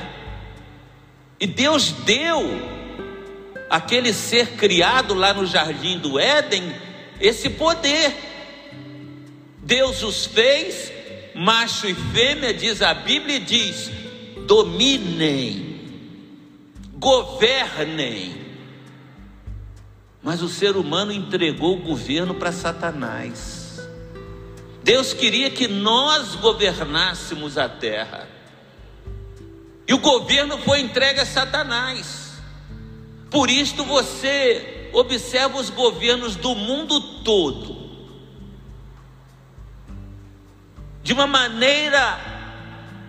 E 1.39 1.45
Deus 1.45 1.91
deu 1.91 2.43
aquele 3.69 4.13
ser 4.13 4.51
criado 4.51 5.13
lá 5.13 5.33
no 5.33 5.45
jardim 5.45 5.99
do 5.99 6.19
Éden, 6.19 6.73
esse 7.19 7.49
poder. 7.49 8.15
Deus 9.61 10.01
os 10.03 10.25
fez, 10.25 10.91
macho 11.35 11.87
e 11.87 11.93
fêmea, 11.93 12.53
diz 12.53 12.81
a 12.81 12.93
Bíblia, 12.93 13.37
e 13.37 13.39
diz: 13.39 13.91
dominem, 14.47 15.81
governem. 16.93 18.46
Mas 20.27 20.41
o 20.41 20.49
ser 20.49 20.75
humano 20.75 21.13
entregou 21.13 21.77
o 21.77 21.81
governo 21.81 22.35
para 22.35 22.51
Satanás. 22.51 23.79
Deus 24.83 25.13
queria 25.13 25.49
que 25.49 25.69
nós 25.69 26.35
governássemos 26.35 27.57
a 27.57 27.69
terra. 27.69 28.27
E 29.87 29.93
o 29.93 29.99
governo 29.99 30.57
foi 30.57 30.81
entregue 30.81 31.21
a 31.21 31.25
Satanás. 31.25 32.41
Por 33.31 33.49
isto 33.49 33.85
você 33.85 34.89
observa 34.91 35.57
os 35.61 35.69
governos 35.69 36.35
do 36.35 36.53
mundo 36.53 36.99
todo 37.23 37.87
de 41.01 41.13
uma 41.13 41.25
maneira 41.25 42.19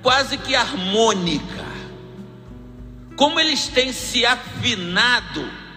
quase 0.04 0.38
que 0.38 0.54
harmônica. 0.54 1.66
Como 3.16 3.40
eles 3.40 3.66
têm 3.66 3.92
se 3.92 4.24
afinado 4.24 5.67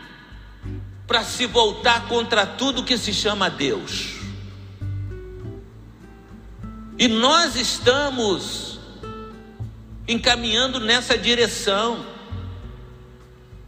para 1.12 1.26
se 1.26 1.46
voltar 1.46 2.08
contra 2.08 2.46
tudo 2.46 2.86
que 2.86 2.98
se 2.98 3.14
chama 3.14 3.50
Deus. 3.50 4.14
E 6.98 7.06
nós 7.10 7.58
estamos 7.58 8.80
encaminhando 10.08 10.80
nessa 10.80 11.18
direção 11.18 12.06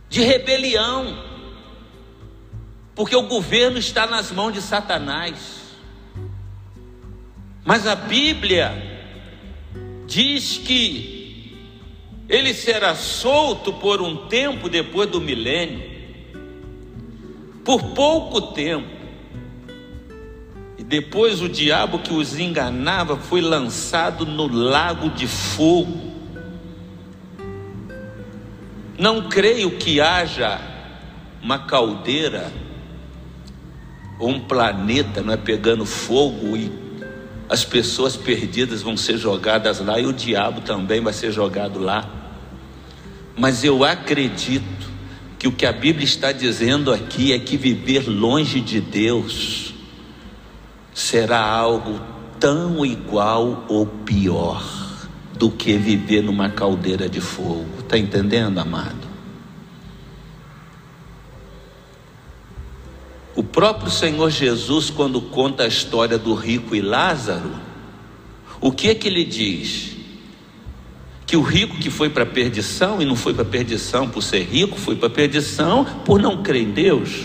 de 0.10 0.21
rebelião, 0.21 1.21
porque 2.95 3.13
o 3.13 3.23
governo 3.23 3.77
está 3.77 4.08
nas 4.08 4.32
mãos 4.32 4.53
de 4.53 4.62
Satanás. 4.62 5.36
Mas 7.65 7.86
a 7.86 7.95
Bíblia 7.95 8.71
diz 10.08 10.60
que 10.60 11.58
ele 12.29 12.53
será 12.53 12.95
solto 12.95 13.73
por 13.73 14.01
um 14.01 14.29
tempo 14.29 14.69
depois 14.69 15.10
do 15.10 15.19
milênio, 15.19 15.92
por 17.63 17.82
pouco 17.93 18.54
tempo. 18.54 18.88
E 20.78 20.84
depois 20.84 21.41
o 21.41 21.47
diabo 21.47 21.99
que 21.99 22.13
os 22.13 22.38
enganava 22.38 23.15
foi 23.17 23.41
lançado 23.41 24.26
no 24.26 24.47
lago 24.47 25.10
de 25.10 25.28
fogo. 25.28 26.12
Não 28.97 29.30
creio 29.30 29.71
que 29.78 29.99
haja 29.99 30.60
uma 31.41 31.60
caldeira 31.60 32.52
ou 34.19 34.30
um 34.30 34.39
planeta 34.39 35.21
não 35.21 35.34
é 35.34 35.38
pegando 35.38 35.86
fogo 35.86 36.56
e 36.56 36.71
as 37.49 37.65
pessoas 37.65 38.15
perdidas 38.15 38.82
vão 38.82 38.95
ser 38.95 39.17
jogadas 39.17 39.80
lá 39.80 39.99
e 39.99 40.06
o 40.06 40.13
diabo 40.13 40.62
também 40.62 41.02
vai 41.02 41.12
ser 41.12 41.32
jogado 41.32 41.80
lá. 41.80 42.08
Mas 43.36 43.63
eu 43.63 43.84
acredito 43.84 44.92
que 45.43 45.47
o 45.49 45.51
que 45.51 45.65
a 45.65 45.73
Bíblia 45.73 46.06
está 46.06 46.32
dizendo 46.32 46.89
aqui 46.89 47.34
é 47.34 47.38
que 47.38 47.58
viver 47.58 48.08
longe 48.08 48.62
de 48.62 48.79
Deus 48.79 49.73
será 50.93 51.45
algo 51.45 51.99
tão 52.39 52.86
igual 52.86 53.65
ou 53.67 53.86
pior 53.86 54.63
do 55.38 55.51
que 55.51 55.75
viver 55.75 56.23
numa 56.23 56.49
caldeira 56.49 57.10
de 57.10 57.19
fogo. 57.19 57.67
Está 57.79 57.97
entendendo, 57.97 58.58
amado? 58.58 59.06
O 63.36 63.43
próprio 63.43 63.91
Senhor 63.91 64.29
Jesus, 64.29 64.89
quando 64.89 65.19
conta 65.19 65.63
a 65.63 65.67
história 65.67 66.17
do 66.17 66.34
rico 66.34 66.73
e 66.73 66.79
Lázaro, 66.79 67.51
o 68.62 68.71
que 68.71 68.88
é 68.88 68.95
que 68.95 69.10
ele 69.10 69.25
diz? 69.25 69.92
Que 71.34 71.38
o 71.38 71.41
rico 71.41 71.78
que 71.78 71.89
foi 71.89 72.12
para 72.12 72.22
a 72.22 72.28
perdição, 72.28 73.02
e 73.02 73.06
não 73.06 73.15
foi 73.15 73.34
para 73.34 73.41
a 73.41 73.46
perdição 73.48 74.08
por 74.08 74.22
ser 74.22 74.43
rico, 74.43 74.78
foi 74.78 74.96
para 74.96 75.08
a 75.08 75.10
perdição 75.10 75.84
por 76.06 76.22
não 76.22 76.43
crer 76.43 76.62
em 76.62 76.72
Deus. 76.72 77.24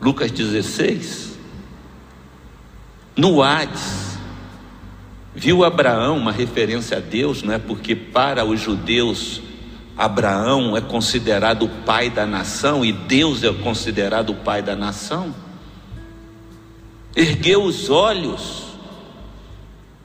Lucas 0.00 0.30
16. 0.30 1.36
No 3.16 3.42
Hades, 3.42 4.16
Viu 5.34 5.64
Abraão 5.64 6.18
uma 6.18 6.30
referência 6.30 6.98
a 6.98 7.00
Deus, 7.00 7.42
não 7.42 7.52
é? 7.52 7.58
Porque 7.58 7.96
para 7.96 8.44
os 8.44 8.60
judeus 8.60 9.42
Abraão 9.96 10.76
é 10.76 10.80
considerado 10.80 11.64
o 11.64 11.68
pai 11.84 12.10
da 12.10 12.26
nação 12.26 12.84
e 12.84 12.92
Deus 12.92 13.42
é 13.42 13.52
considerado 13.52 14.30
o 14.30 14.36
pai 14.36 14.62
da 14.62 14.76
nação. 14.76 15.34
Ergueu 17.16 17.64
os 17.64 17.90
olhos 17.90 18.66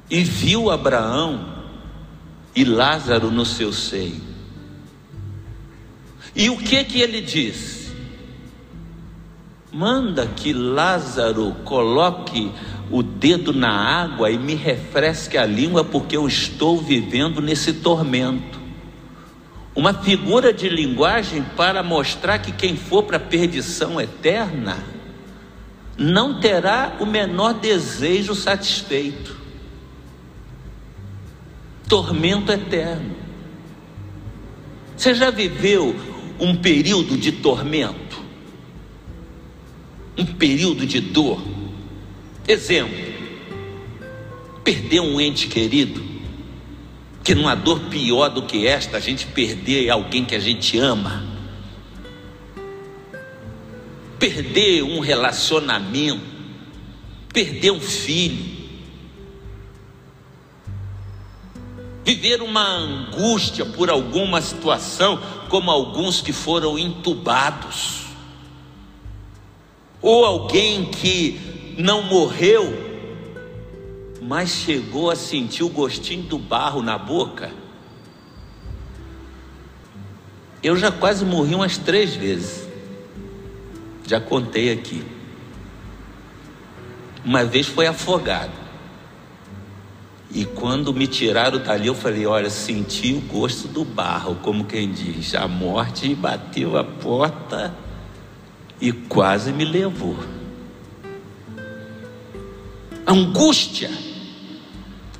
e 0.09 0.23
viu 0.23 0.71
Abraão 0.71 1.53
e 2.55 2.63
Lázaro 2.63 3.29
no 3.29 3.45
seu 3.45 3.73
seio. 3.73 4.21
E 6.35 6.49
o 6.49 6.57
que 6.57 6.83
que 6.83 7.01
ele 7.01 7.21
diz? 7.21 7.93
Manda 9.71 10.25
que 10.25 10.53
Lázaro 10.53 11.53
coloque 11.65 12.51
o 12.89 13.03
dedo 13.03 13.51
na 13.51 13.69
água 13.69 14.31
e 14.31 14.37
me 14.37 14.55
refresque 14.55 15.37
a 15.37 15.45
língua, 15.45 15.83
porque 15.83 16.15
eu 16.15 16.27
estou 16.27 16.79
vivendo 16.81 17.41
nesse 17.41 17.73
tormento. 17.73 18.59
Uma 19.75 19.93
figura 19.93 20.53
de 20.53 20.69
linguagem 20.69 21.43
para 21.57 21.83
mostrar 21.83 22.39
que 22.39 22.51
quem 22.53 22.77
for 22.77 23.03
para 23.03 23.17
a 23.17 23.19
perdição 23.19 23.99
eterna 23.99 24.77
não 25.97 26.39
terá 26.39 26.95
o 26.99 27.05
menor 27.05 27.53
desejo 27.55 28.33
satisfeito. 28.33 29.44
Tormento 31.87 32.51
eterno. 32.51 33.15
Você 34.97 35.13
já 35.13 35.29
viveu 35.29 35.95
um 36.39 36.55
período 36.55 37.17
de 37.17 37.31
tormento? 37.31 38.23
Um 40.17 40.25
período 40.25 40.85
de 40.85 40.99
dor? 40.99 41.41
Exemplo: 42.47 42.97
perder 44.63 45.01
um 45.01 45.19
ente 45.21 45.47
querido, 45.47 46.03
que 47.23 47.35
não 47.35 47.47
há 47.47 47.55
dor 47.55 47.81
pior 47.81 48.29
do 48.29 48.43
que 48.43 48.65
esta, 48.65 48.97
a 48.97 48.99
gente 48.99 49.27
perder 49.27 49.89
alguém 49.89 50.25
que 50.25 50.35
a 50.35 50.39
gente 50.39 50.77
ama, 50.79 51.23
perder 54.17 54.83
um 54.83 54.99
relacionamento, 54.99 56.23
perder 57.31 57.71
um 57.71 57.79
filho, 57.79 58.64
viver 62.05 62.43
uma 62.43 62.63
angústia 62.63 63.65
por 63.65 63.89
alguma 63.89 64.39
situação, 64.39 65.19
como 65.49 65.71
alguns 65.71 66.21
que 66.21 66.31
foram 66.31 66.77
entubados, 66.77 68.05
ou 69.99 70.23
alguém 70.23 70.85
que 70.85 71.75
não 71.79 72.03
morreu, 72.03 72.85
mas 74.21 74.51
chegou 74.51 75.09
a 75.09 75.15
sentir 75.15 75.63
o 75.63 75.69
gostinho 75.69 76.23
do 76.23 76.37
barro 76.37 76.83
na 76.83 76.95
boca. 76.95 77.51
Eu 80.61 80.77
já 80.77 80.91
quase 80.91 81.25
morri 81.25 81.55
umas 81.55 81.77
três 81.77 82.13
vezes, 82.13 82.67
já 84.05 84.21
contei 84.21 84.71
aqui. 84.71 85.03
Uma 87.23 87.43
vez 87.43 87.65
foi 87.65 87.87
afogado. 87.87 88.64
E 90.35 90.43
quando 90.43 90.93
me 90.93 91.07
tiraram 91.07 91.59
dali, 91.59 91.87
eu 91.87 91.95
falei: 91.95 92.25
Olha, 92.25 92.49
senti 92.49 93.13
o 93.13 93.21
gosto 93.21 93.69
do 93.69 93.85
barro, 93.85 94.35
como 94.43 94.65
quem 94.65 94.91
diz. 94.91 95.33
A 95.33 95.47
morte 95.47 96.13
bateu 96.13 96.77
a 96.77 96.83
porta 96.83 97.73
e 98.81 98.91
quase 98.91 99.53
me 99.53 99.63
levou. 99.63 100.17
Angústia. 103.07 103.89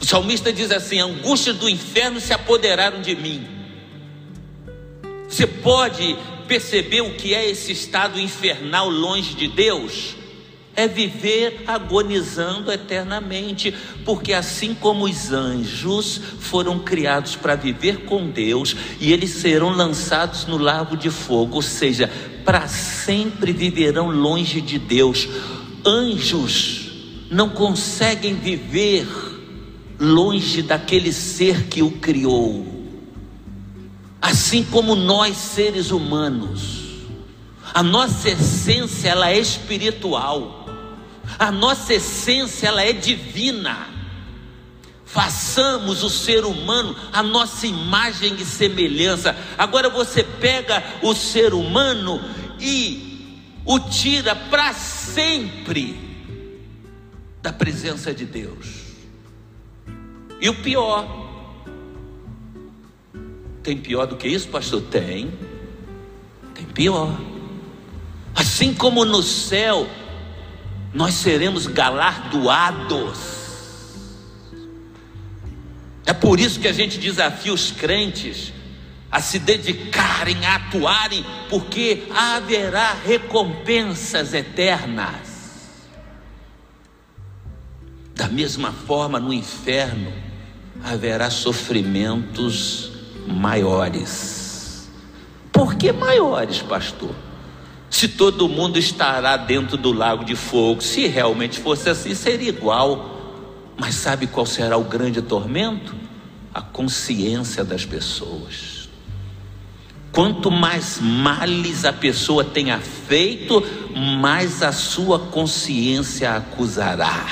O 0.01 0.06
salmista 0.06 0.51
diz 0.51 0.69
assim: 0.69 0.99
Angústias 0.99 1.56
do 1.56 1.69
inferno 1.69 2.19
se 2.19 2.34
apoderaram 2.34 3.01
de 3.01 3.15
mim. 3.15 3.47
Você 5.30 5.47
pode 5.47 6.17
perceber 6.45 6.99
o 6.99 7.15
que 7.15 7.34
é 7.34 7.49
esse 7.49 7.71
estado 7.71 8.19
infernal 8.19 8.89
longe 8.89 9.34
de 9.34 9.47
Deus? 9.47 10.24
É 10.75 10.88
viver 10.88 11.63
agonizando 11.65 12.71
eternamente, 12.71 13.73
porque 14.03 14.33
assim 14.33 14.73
como 14.73 15.05
os 15.05 15.31
anjos 15.31 16.19
foram 16.39 16.79
criados 16.79 17.35
para 17.35 17.55
viver 17.55 18.05
com 18.05 18.29
Deus 18.29 18.75
e 18.99 19.11
eles 19.13 19.31
serão 19.31 19.69
lançados 19.69 20.45
no 20.45 20.57
lago 20.57 20.97
de 20.97 21.09
fogo, 21.09 21.55
ou 21.55 21.61
seja, 21.61 22.11
para 22.43 22.67
sempre 22.67 23.53
viverão 23.53 24.09
longe 24.09 24.59
de 24.59 24.77
Deus. 24.77 25.27
Anjos 25.85 26.91
não 27.31 27.49
conseguem 27.49 28.35
viver 28.35 29.07
longe 29.99 30.61
daquele 30.61 31.13
ser 31.13 31.67
que 31.67 31.81
o 31.81 31.91
criou. 31.91 32.73
Assim 34.21 34.63
como 34.63 34.95
nós 34.95 35.38
seres 35.38 35.91
humanos, 35.91 36.83
a 37.73 37.83
nossa 37.83 38.29
essência 38.29 39.09
ela 39.09 39.29
é 39.29 39.38
espiritual. 39.38 40.64
A 41.38 41.51
nossa 41.51 41.93
essência 41.93 42.67
ela 42.67 42.83
é 42.83 42.93
divina. 42.93 43.89
Façamos 45.05 46.03
o 46.03 46.09
ser 46.09 46.43
humano 46.43 46.95
a 47.13 47.23
nossa 47.23 47.65
imagem 47.65 48.35
e 48.35 48.45
semelhança. 48.45 49.35
Agora 49.57 49.89
você 49.89 50.23
pega 50.23 50.83
o 51.01 51.13
ser 51.13 51.53
humano 51.53 52.19
e 52.59 53.41
o 53.65 53.79
tira 53.79 54.35
para 54.35 54.73
sempre 54.73 55.97
da 57.41 57.53
presença 57.53 58.13
de 58.13 58.25
Deus. 58.25 58.85
E 60.41 60.49
o 60.49 60.55
pior, 60.55 61.25
tem 63.63 63.77
pior 63.77 64.05
do 64.05 64.17
que 64.17 64.27
isso, 64.27 64.47
pastor? 64.49 64.81
Tem, 64.81 65.31
tem 66.53 66.65
pior. 66.65 67.17
Assim 68.35 68.73
como 68.73 69.05
no 69.05 69.23
céu 69.23 69.88
nós 70.95 71.13
seremos 71.15 71.67
galardoados. 71.67 73.36
É 76.05 76.13
por 76.13 76.39
isso 76.39 76.60
que 76.60 76.69
a 76.69 76.73
gente 76.73 76.97
desafia 76.97 77.53
os 77.53 77.69
crentes 77.69 78.53
a 79.12 79.19
se 79.19 79.38
dedicarem, 79.38 80.45
a 80.45 80.55
atuarem, 80.55 81.25
porque 81.49 82.08
haverá 82.15 82.93
recompensas 83.05 84.34
eternas. 84.34 85.36
Da 88.15 88.29
mesma 88.29 88.71
forma, 88.71 89.19
no 89.19 89.34
inferno 89.34 90.13
haverá 90.81 91.29
sofrimentos 91.29 92.91
maiores. 93.27 94.89
Por 95.51 95.75
que 95.75 95.91
maiores, 95.91 96.62
pastor? 96.62 97.13
Se 97.95 98.10
todo 98.10 98.49
mundo 98.49 98.77
estará 98.77 99.38
dentro 99.38 99.77
do 99.77 99.93
lago 99.93 100.25
de 100.25 100.36
fogo. 100.36 100.81
Se 100.81 101.08
realmente 101.08 101.62
fosse 101.62 101.89
assim, 101.89 102.13
seria 102.13 102.49
igual. 102.49 103.71
Mas 103.77 103.95
sabe 103.95 104.27
qual 104.27 104.45
será 104.45 104.75
o 104.75 104.84
grande 104.84 105.21
tormento? 105.21 105.95
A 106.53 106.62
consciência 106.62 107.63
das 107.63 107.86
pessoas. 107.86 108.89
Quanto 110.12 110.51
mais 110.51 110.99
males 110.99 111.86
a 111.86 111.93
pessoa 111.93 112.43
tenha 112.43 112.79
feito, 112.79 113.63
mais 114.19 114.62
a 114.62 114.73
sua 114.73 115.17
consciência 115.17 116.36
acusará, 116.36 117.25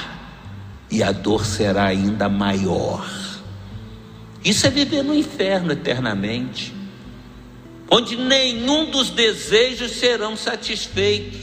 e 0.89 1.03
a 1.03 1.11
dor 1.11 1.45
será 1.45 1.87
ainda 1.87 2.29
maior. 2.29 3.05
Isso 4.45 4.65
é 4.65 4.69
viver 4.69 5.03
no 5.03 5.13
inferno 5.13 5.73
eternamente 5.73 6.82
onde 7.95 8.15
nenhum 8.15 8.89
dos 8.89 9.11
desejos 9.11 9.91
serão 9.91 10.35
satisfeitos. 10.35 11.39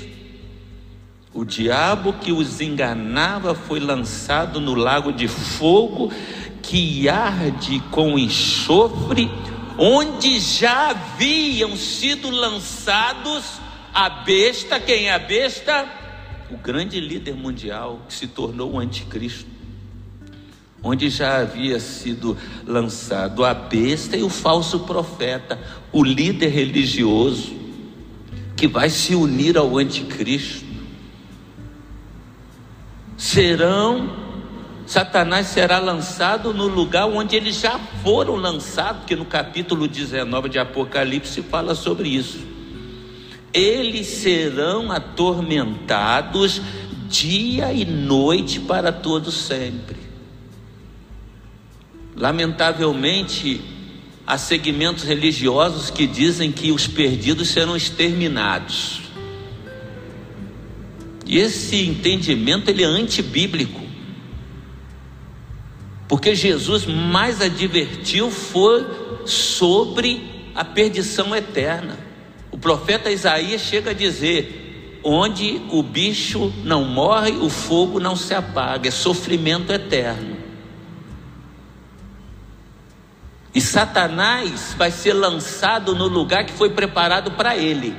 O 1.33 1.45
diabo 1.45 2.15
que 2.15 2.33
os 2.33 2.61
enganava 2.61 3.55
foi 3.55 3.79
lançado 3.79 4.61
no 4.61 4.75
lago 4.75 5.13
de 5.13 5.29
fogo 5.29 6.13
que 6.61 7.09
arde 7.09 7.79
com 7.93 8.19
enxofre, 8.19 9.31
onde 9.79 10.41
já 10.41 10.91
haviam 10.91 11.77
sido 11.77 12.29
lançados 12.29 13.45
a 13.95 14.11
besta, 14.11 14.81
quem 14.81 15.07
é 15.07 15.15
a 15.15 15.21
besta? 15.21 15.89
O 16.51 16.57
grande 16.57 16.99
líder 16.99 17.37
mundial 17.37 18.01
que 18.09 18.15
se 18.15 18.27
tornou 18.27 18.73
o 18.73 18.79
anticristo 18.81 19.60
onde 20.83 21.11
já 21.11 21.41
havia 21.41 21.79
sido 21.79 22.37
lançado 22.67 23.45
a 23.45 23.53
besta 23.53 24.17
e 24.17 24.23
o 24.23 24.31
falso 24.31 24.81
profeta, 24.81 25.59
o 25.93 26.03
líder 26.03 26.49
religioso, 26.49 27.53
que 28.57 28.67
vai 28.67 28.89
se 28.89 29.15
unir 29.15 29.57
ao 29.57 29.77
anticristo. 29.77 30.71
Serão, 33.17 34.17
Satanás 34.87 35.49
será 35.49 35.79
lançado 35.79 36.55
no 36.55 36.67
lugar 36.67 37.07
onde 37.07 37.37
eles 37.37 37.61
já 37.61 37.79
foram 38.03 38.37
lançados, 38.37 39.05
que 39.05 39.15
no 39.15 39.25
capítulo 39.25 39.87
19 39.87 40.49
de 40.49 40.59
Apocalipse 40.59 41.43
fala 41.43 41.75
sobre 41.75 42.09
isso. 42.09 42.39
Eles 43.53 44.07
serão 44.07 44.91
atormentados 44.91 46.63
dia 47.09 47.73
e 47.73 47.85
noite 47.85 48.61
para 48.61 48.93
todo 48.93 49.31
sempre. 49.31 50.10
Lamentavelmente, 52.21 53.63
há 54.27 54.37
segmentos 54.37 55.05
religiosos 55.05 55.89
que 55.89 56.07
dizem 56.07 56.53
que 56.53 56.71
os 56.71 56.87
perdidos 56.87 57.49
serão 57.49 57.75
exterminados. 57.75 59.01
E 61.27 61.39
esse 61.39 61.83
entendimento 61.87 62.69
ele 62.69 62.83
é 62.83 62.87
antibíblico. 62.87 63.81
Porque 66.07 66.35
Jesus 66.35 66.85
mais 66.85 67.41
advertiu 67.41 68.31
foi 68.31 68.87
sobre 69.25 70.51
a 70.55 70.63
perdição 70.63 71.35
eterna. 71.35 71.99
O 72.51 72.59
profeta 72.59 73.11
Isaías 73.11 73.63
chega 73.63 73.93
a 73.93 73.95
dizer: 73.95 75.01
onde 75.03 75.59
o 75.71 75.83
bicho 75.83 76.53
não 76.65 76.85
morre, 76.85 77.31
o 77.31 77.49
fogo 77.49 77.99
não 77.99 78.15
se 78.15 78.35
apaga, 78.35 78.89
é 78.89 78.91
sofrimento 78.91 79.73
eterno. 79.73 80.40
E 83.55 83.61
Satanás 83.61 84.75
vai 84.79 84.91
ser 84.91 85.13
lançado 85.13 85.95
no 85.95 86.07
lugar 86.07 86.45
que 86.45 86.53
foi 86.53 86.71
preparado 86.71 87.33
para 87.33 87.57
ele. 87.57 87.97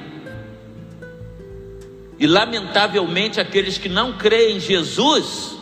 E 2.18 2.26
lamentavelmente 2.26 3.40
aqueles 3.40 3.78
que 3.78 3.90
não 3.90 4.14
creem 4.14 4.58
em 4.58 4.60
Jesus 4.60 5.58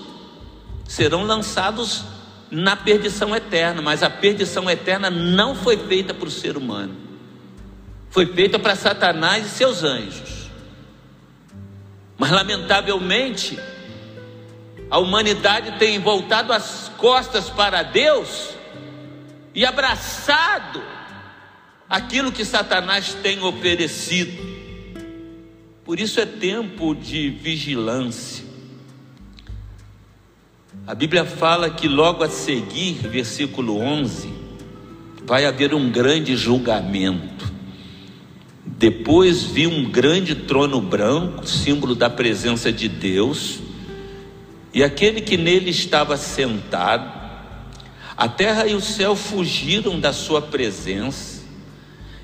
serão 0.88 1.24
lançados 1.24 2.04
na 2.52 2.76
perdição 2.76 3.36
eterna, 3.36 3.82
mas 3.82 4.04
a 4.04 4.10
perdição 4.10 4.70
eterna 4.70 5.10
não 5.10 5.56
foi 5.56 5.78
feita 5.78 6.14
para 6.14 6.28
o 6.28 6.32
ser 6.32 6.58
humano. 6.58 6.96
Foi 8.10 8.26
feita 8.26 8.60
para 8.60 8.76
Satanás 8.76 9.46
e 9.46 9.50
seus 9.50 9.84
anjos. 9.84 10.50
Mas 12.18 12.32
lamentavelmente, 12.32 13.58
a 14.92 15.00
humanidade 15.00 15.80
tem 15.80 16.00
voltado 16.00 16.52
as 16.52 16.92
costas 16.98 17.50
para 17.50 17.84
Deus 17.84 18.59
e 19.54 19.66
abraçado 19.66 20.82
aquilo 21.90 22.32
que 22.32 22.46
Satanás 22.46 23.16
tem 23.16 23.42
oferecido. 23.42 24.48
Por 25.84 26.00
isso 26.00 26.20
é 26.20 26.26
tempo 26.26 26.94
de 26.94 27.30
vigilância. 27.30 28.46
A 30.86 30.94
Bíblia 30.94 31.26
fala 31.26 31.70
que 31.70 31.88
logo 31.88 32.24
a 32.24 32.30
seguir, 32.30 32.94
versículo 33.08 33.78
11, 33.78 34.32
vai 35.26 35.46
haver 35.46 35.74
um 35.74 35.92
grande 35.92 36.36
julgamento. 36.36 37.52
Depois 38.66 39.44
vi 39.44 39.68
um 39.68 39.90
grande 39.92 40.34
trono 40.34 40.80
branco, 40.80 41.46
símbolo 41.46 41.94
da 41.94 42.10
presença 42.10 42.72
de 42.72 42.88
Deus, 42.88 43.60
e 44.74 44.84
aquele 44.84 45.22
que 45.22 45.38
nele 45.38 45.70
estava 45.70 46.18
sentado. 46.18 47.19
A 48.20 48.28
terra 48.28 48.68
e 48.68 48.76
o 48.76 48.82
céu 48.82 49.16
fugiram 49.16 49.98
da 49.98 50.12
sua 50.12 50.42
presença, 50.42 51.42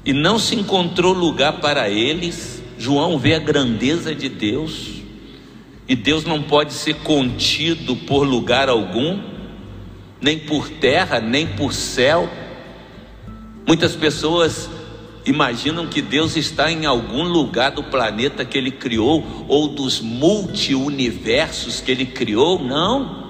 e 0.04 0.12
não 0.12 0.38
se 0.38 0.54
encontrou 0.54 1.14
lugar 1.14 1.62
para 1.62 1.90
eles. 1.90 2.62
João 2.78 3.18
vê 3.18 3.34
a 3.34 3.40
grandeza 3.40 4.14
de 4.14 4.28
Deus, 4.28 4.90
e 5.88 5.96
Deus 5.96 6.26
não 6.26 6.44
pode 6.44 6.74
ser 6.74 6.96
contido 6.96 7.96
por 7.96 8.28
lugar 8.28 8.68
algum, 8.68 9.22
nem 10.20 10.38
por 10.38 10.68
terra, 10.68 11.22
nem 11.22 11.48
por 11.48 11.74
céu. 11.74 12.30
Muitas 13.66 13.96
pessoas 13.96 14.70
imaginam 15.26 15.88
que 15.88 16.02
Deus 16.02 16.36
está 16.36 16.70
em 16.70 16.86
algum 16.86 17.24
lugar 17.24 17.72
do 17.72 17.84
planeta 17.84 18.44
que 18.44 18.58
Ele 18.58 18.72
criou, 18.72 19.46
ou 19.48 19.70
dos 19.70 20.02
multi-universos 20.02 21.80
que 21.80 21.90
Ele 21.90 22.06
criou. 22.06 22.62
Não. 22.62 23.25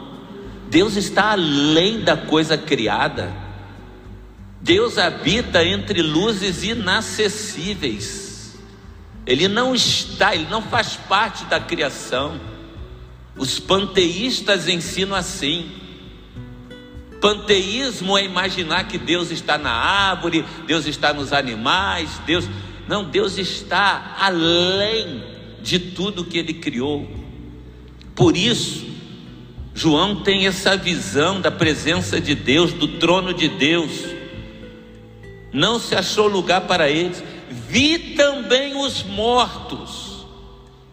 Deus 0.75 0.97
está 0.97 1.31
além 1.31 2.01
da 2.01 2.17
coisa 2.17 2.57
criada. 2.57 3.33
Deus 4.59 4.97
habita 4.97 5.63
entre 5.63 6.01
luzes 6.01 6.63
inacessíveis. 6.63 8.57
Ele 9.25 9.47
não 9.47 9.73
está, 9.73 10.35
ele 10.35 10.47
não 10.49 10.61
faz 10.61 10.97
parte 10.97 11.45
da 11.45 11.61
criação. 11.61 12.37
Os 13.37 13.57
panteístas 13.57 14.67
ensinam 14.67 15.15
assim. 15.15 15.71
Panteísmo 17.21 18.17
é 18.17 18.25
imaginar 18.25 18.85
que 18.85 18.97
Deus 18.97 19.31
está 19.31 19.57
na 19.57 19.71
árvore, 19.71 20.43
Deus 20.67 20.85
está 20.87 21.13
nos 21.13 21.31
animais, 21.31 22.19
Deus. 22.25 22.49
Não, 22.85 23.05
Deus 23.05 23.37
está 23.37 24.17
além 24.19 25.23
de 25.61 25.79
tudo 25.79 26.25
que 26.25 26.37
ele 26.37 26.55
criou. 26.55 27.09
Por 28.13 28.35
isso, 28.35 28.84
João 29.75 30.23
tem 30.23 30.47
essa 30.47 30.75
visão 30.75 31.39
da 31.39 31.51
presença 31.51 32.19
de 32.19 32.33
Deus, 32.33 32.73
do 32.73 32.87
trono 32.97 33.33
de 33.33 33.47
Deus. 33.47 33.91
Não 35.53 35.79
se 35.79 35.93
achou 35.93 36.27
lugar 36.27 36.61
para 36.61 36.89
eles 36.89 37.23
vi 37.49 38.15
também 38.15 38.75
os 38.75 39.03
mortos, 39.03 40.25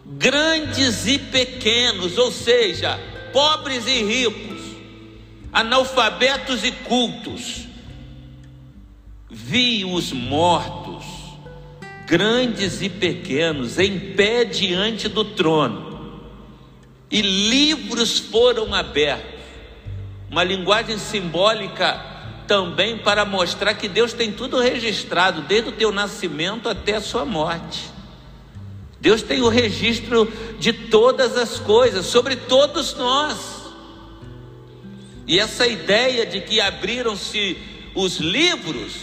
grandes 0.05 1.07
e 1.07 1.17
pequenos, 1.17 2.17
ou 2.17 2.31
seja, 2.31 2.99
pobres 3.31 3.85
e 3.87 4.03
ricos, 4.03 4.61
analfabetos 5.51 6.63
e 6.63 6.71
cultos. 6.71 7.67
Vi 9.29 9.83
os 9.83 10.11
mortos, 10.11 11.05
grandes 12.05 12.81
e 12.81 12.89
pequenos, 12.89 13.79
em 13.79 13.99
pé 14.13 14.45
diante 14.45 15.07
do 15.07 15.23
trono, 15.23 15.92
e 17.13 17.21
livros 17.21 18.17
foram 18.17 18.73
abertos. 18.73 19.39
Uma 20.31 20.43
linguagem 20.43 20.97
simbólica 20.97 22.03
também 22.47 22.97
para 22.97 23.23
mostrar 23.23 23.75
que 23.75 23.87
Deus 23.87 24.13
tem 24.13 24.31
tudo 24.31 24.59
registrado, 24.59 25.43
desde 25.43 25.69
o 25.69 25.73
teu 25.73 25.91
nascimento 25.91 26.67
até 26.67 26.95
a 26.95 27.01
sua 27.01 27.23
morte. 27.23 27.91
Deus 28.99 29.21
tem 29.21 29.41
o 29.41 29.47
registro 29.47 30.27
de 30.57 30.73
todas 30.73 31.37
as 31.37 31.59
coisas, 31.59 32.07
sobre 32.07 32.35
todos 32.35 32.95
nós. 32.95 33.37
E 35.27 35.39
essa 35.39 35.67
ideia 35.67 36.25
de 36.25 36.41
que 36.41 36.59
abriram-se 36.59 37.57
os 37.93 38.17
livros, 38.17 38.93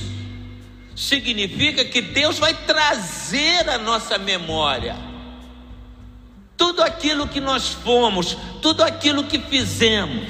significa 0.97 1.85
que 1.85 2.03
Deus 2.03 2.41
vai 2.41 2.55
trazer 2.55 3.71
à 3.71 3.79
nossa 3.79 4.19
memória 4.19 5.10
tudo 6.61 6.83
aquilo 6.83 7.27
que 7.27 7.41
nós 7.41 7.71
fomos, 7.71 8.37
tudo 8.61 8.83
aquilo 8.83 9.25
que 9.25 9.39
fizemos. 9.39 10.29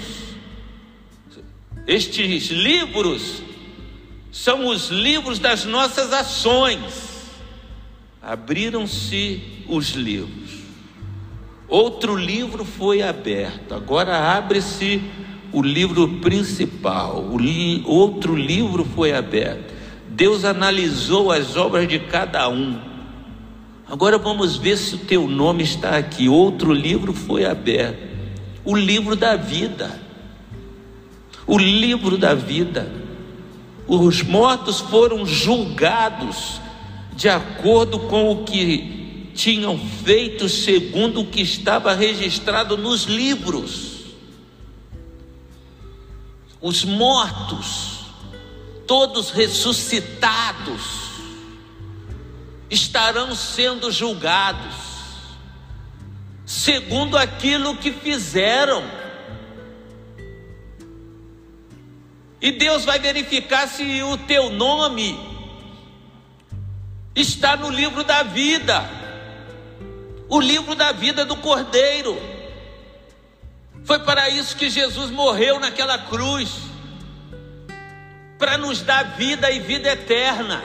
Estes 1.89 2.51
livros 2.51 3.43
são 4.31 4.69
os 4.69 4.91
livros 4.91 5.41
das 5.41 5.65
nossas 5.65 6.13
ações. 6.13 6.79
Abriram-se 8.23 9.65
os 9.67 9.89
livros. 9.91 10.51
Outro 11.67 12.15
livro 12.15 12.65
foi 12.65 13.03
aberto. 13.03 13.75
Agora 13.75 14.17
abre-se 14.17 15.03
o 15.53 15.61
livro 15.61 16.21
principal. 16.21 17.25
O 17.25 17.39
li 17.39 17.83
outro 17.85 18.37
livro 18.37 18.85
foi 18.85 19.13
aberto. 19.13 19.75
Deus 20.09 20.45
analisou 20.45 21.33
as 21.33 21.57
obras 21.57 21.89
de 21.89 21.99
cada 21.99 22.49
um. 22.49 22.90
Agora 23.91 24.17
vamos 24.17 24.57
ver 24.57 24.79
se 24.79 24.95
o 24.95 24.99
teu 24.99 25.27
nome 25.27 25.65
está 25.65 25.97
aqui. 25.99 26.29
Outro 26.29 26.73
livro 26.73 27.13
foi 27.13 27.45
aberto. 27.45 28.09
O 28.65 28.77
livro 28.77 29.17
da 29.17 29.37
vida 29.37 30.09
o 31.51 31.59
livro 31.59 32.17
da 32.17 32.33
vida. 32.33 32.89
Os 33.89 34.23
mortos 34.23 34.81
foram 34.81 35.27
julgados 35.27 36.61
de 37.17 37.29
acordo 37.29 37.99
com 37.99 38.31
o 38.31 38.45
que 38.45 39.33
tinham 39.35 39.77
feito, 39.77 40.49
segundo 40.49 41.23
o 41.23 41.27
que 41.27 41.41
estava 41.43 41.93
registrado 41.93 42.77
nos 42.77 43.03
livros. 43.03 44.05
Os 46.61 46.85
mortos, 46.85 48.05
todos 48.87 49.31
ressuscitados, 49.31 51.10
estarão 52.71 53.35
sendo 53.35 53.91
julgados, 53.91 54.75
segundo 56.47 57.19
aquilo 57.19 57.77
que 57.77 57.93
fizeram 57.93 59.01
E 62.41 62.53
Deus 62.53 62.85
vai 62.87 62.99
verificar 62.99 63.69
se 63.69 64.03
o 64.03 64.17
teu 64.17 64.49
nome 64.51 65.19
está 67.15 67.55
no 67.55 67.69
livro 67.69 68.03
da 68.03 68.23
vida, 68.23 68.83
o 70.27 70.41
livro 70.41 70.75
da 70.75 70.91
vida 70.91 71.25
do 71.27 71.37
Cordeiro. 71.37 72.19
Foi 73.85 73.99
para 73.99 74.31
isso 74.31 74.57
que 74.57 74.71
Jesus 74.71 75.11
morreu 75.11 75.61
naquela 75.61 75.99
cruz 75.99 76.51
para 78.39 78.57
nos 78.57 78.81
dar 78.81 79.17
vida 79.17 79.51
e 79.51 79.61
vida 79.61 79.93
eterna. 79.93 80.65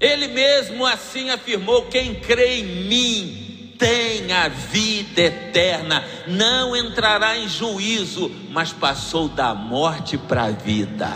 Ele 0.00 0.28
mesmo 0.28 0.86
assim 0.86 1.30
afirmou: 1.30 1.86
quem 1.86 2.14
crê 2.14 2.60
em 2.60 2.64
mim, 2.86 3.74
tem 3.78 4.32
a 4.32 4.48
vida 4.48 5.20
eterna, 5.20 6.04
não 6.26 6.74
entrará 6.74 7.36
em 7.36 7.48
juízo, 7.48 8.30
mas 8.50 8.72
passou 8.72 9.28
da 9.28 9.54
morte 9.54 10.16
para 10.16 10.44
a 10.44 10.50
vida. 10.50 11.10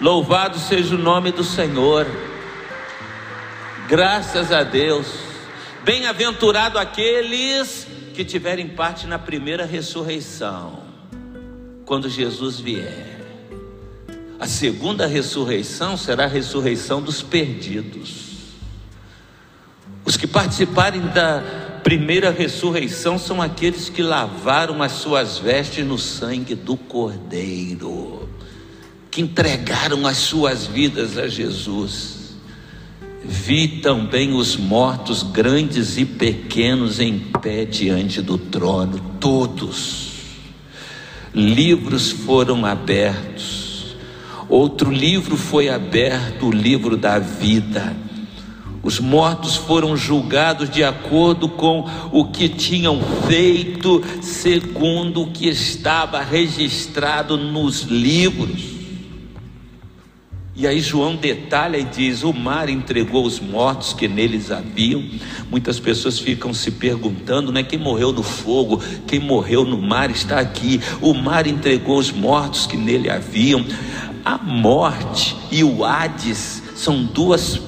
Louvado 0.00 0.58
seja 0.58 0.94
o 0.94 0.98
nome 0.98 1.32
do 1.32 1.44
Senhor, 1.44 2.06
graças 3.88 4.52
a 4.52 4.62
Deus. 4.62 5.06
Bem-aventurado 5.84 6.78
aqueles 6.78 7.86
que 8.14 8.24
tiverem 8.24 8.68
parte 8.68 9.06
na 9.06 9.18
primeira 9.18 9.64
ressurreição, 9.64 10.84
quando 11.84 12.08
Jesus 12.08 12.60
vier. 12.60 13.11
A 14.42 14.46
segunda 14.48 15.06
ressurreição 15.06 15.96
será 15.96 16.24
a 16.24 16.26
ressurreição 16.26 17.00
dos 17.00 17.22
perdidos. 17.22 18.32
Os 20.04 20.16
que 20.16 20.26
participarem 20.26 21.00
da 21.00 21.80
primeira 21.84 22.32
ressurreição 22.32 23.20
são 23.20 23.40
aqueles 23.40 23.88
que 23.88 24.02
lavaram 24.02 24.82
as 24.82 24.94
suas 24.94 25.38
vestes 25.38 25.86
no 25.86 25.96
sangue 25.96 26.56
do 26.56 26.76
Cordeiro, 26.76 28.28
que 29.12 29.20
entregaram 29.20 30.08
as 30.08 30.16
suas 30.16 30.66
vidas 30.66 31.16
a 31.16 31.28
Jesus. 31.28 32.34
Vi 33.24 33.78
também 33.80 34.34
os 34.34 34.56
mortos, 34.56 35.22
grandes 35.22 35.96
e 35.98 36.04
pequenos, 36.04 36.98
em 36.98 37.16
pé 37.16 37.64
diante 37.64 38.20
do 38.20 38.36
trono, 38.36 38.98
todos. 39.20 40.14
Livros 41.32 42.10
foram 42.10 42.66
abertos. 42.66 43.61
Outro 44.52 44.90
livro 44.90 45.34
foi 45.34 45.70
aberto, 45.70 46.48
o 46.48 46.50
livro 46.50 46.94
da 46.94 47.18
vida. 47.18 47.96
Os 48.82 49.00
mortos 49.00 49.56
foram 49.56 49.96
julgados 49.96 50.68
de 50.68 50.84
acordo 50.84 51.48
com 51.48 51.88
o 52.12 52.26
que 52.26 52.50
tinham 52.50 53.00
feito, 53.26 54.04
segundo 54.20 55.22
o 55.22 55.30
que 55.30 55.48
estava 55.48 56.20
registrado 56.20 57.38
nos 57.38 57.84
livros. 57.84 58.72
E 60.54 60.66
aí 60.66 60.80
João 60.80 61.16
detalha 61.16 61.78
e 61.78 61.84
diz: 61.84 62.22
o 62.22 62.34
mar 62.34 62.68
entregou 62.68 63.24
os 63.24 63.40
mortos 63.40 63.94
que 63.94 64.06
neles 64.06 64.50
haviam. 64.50 65.02
Muitas 65.50 65.80
pessoas 65.80 66.18
ficam 66.18 66.52
se 66.52 66.72
perguntando, 66.72 67.50
né? 67.50 67.62
Quem 67.62 67.78
morreu 67.78 68.12
no 68.12 68.22
fogo, 68.22 68.82
quem 69.06 69.18
morreu 69.18 69.64
no 69.64 69.80
mar 69.80 70.10
está 70.10 70.40
aqui. 70.40 70.78
O 71.00 71.14
mar 71.14 71.46
entregou 71.46 71.98
os 71.98 72.12
mortos 72.12 72.66
que 72.66 72.76
nele 72.76 73.08
haviam. 73.08 73.64
A 74.24 74.38
morte 74.38 75.36
e 75.50 75.64
o 75.64 75.84
Hades 75.84 76.62
são 76.76 77.04
duas 77.04 77.60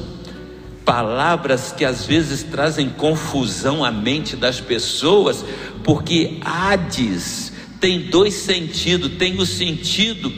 palavras 0.85 1.73
que 1.73 1.85
às 1.85 2.05
vezes 2.05 2.43
trazem 2.43 2.88
confusão 2.90 3.85
à 3.85 3.90
mente 3.90 4.37
das 4.37 4.61
pessoas, 4.61 5.45
porque 5.83 6.38
Hades 6.45 7.53
tem 7.81 8.03
dois 8.03 8.35
sentidos: 8.35 9.17
tem 9.17 9.38
o 9.38 9.47
sentido 9.47 10.33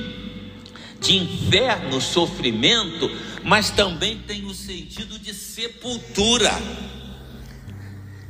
de 1.00 1.16
inferno, 1.16 2.00
sofrimento, 2.00 3.10
mas 3.44 3.70
também 3.70 4.18
tem 4.26 4.44
o 4.46 4.54
sentido 4.54 5.18
de 5.18 5.34
sepultura. 5.34 6.52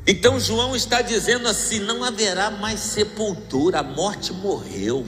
Então 0.06 0.38
João 0.38 0.76
está 0.76 1.02
dizendo 1.02 1.48
assim: 1.48 1.80
não 1.80 2.04
haverá 2.04 2.50
mais 2.50 2.80
sepultura, 2.80 3.80
a 3.80 3.82
morte 3.82 4.32
morreu, 4.32 5.06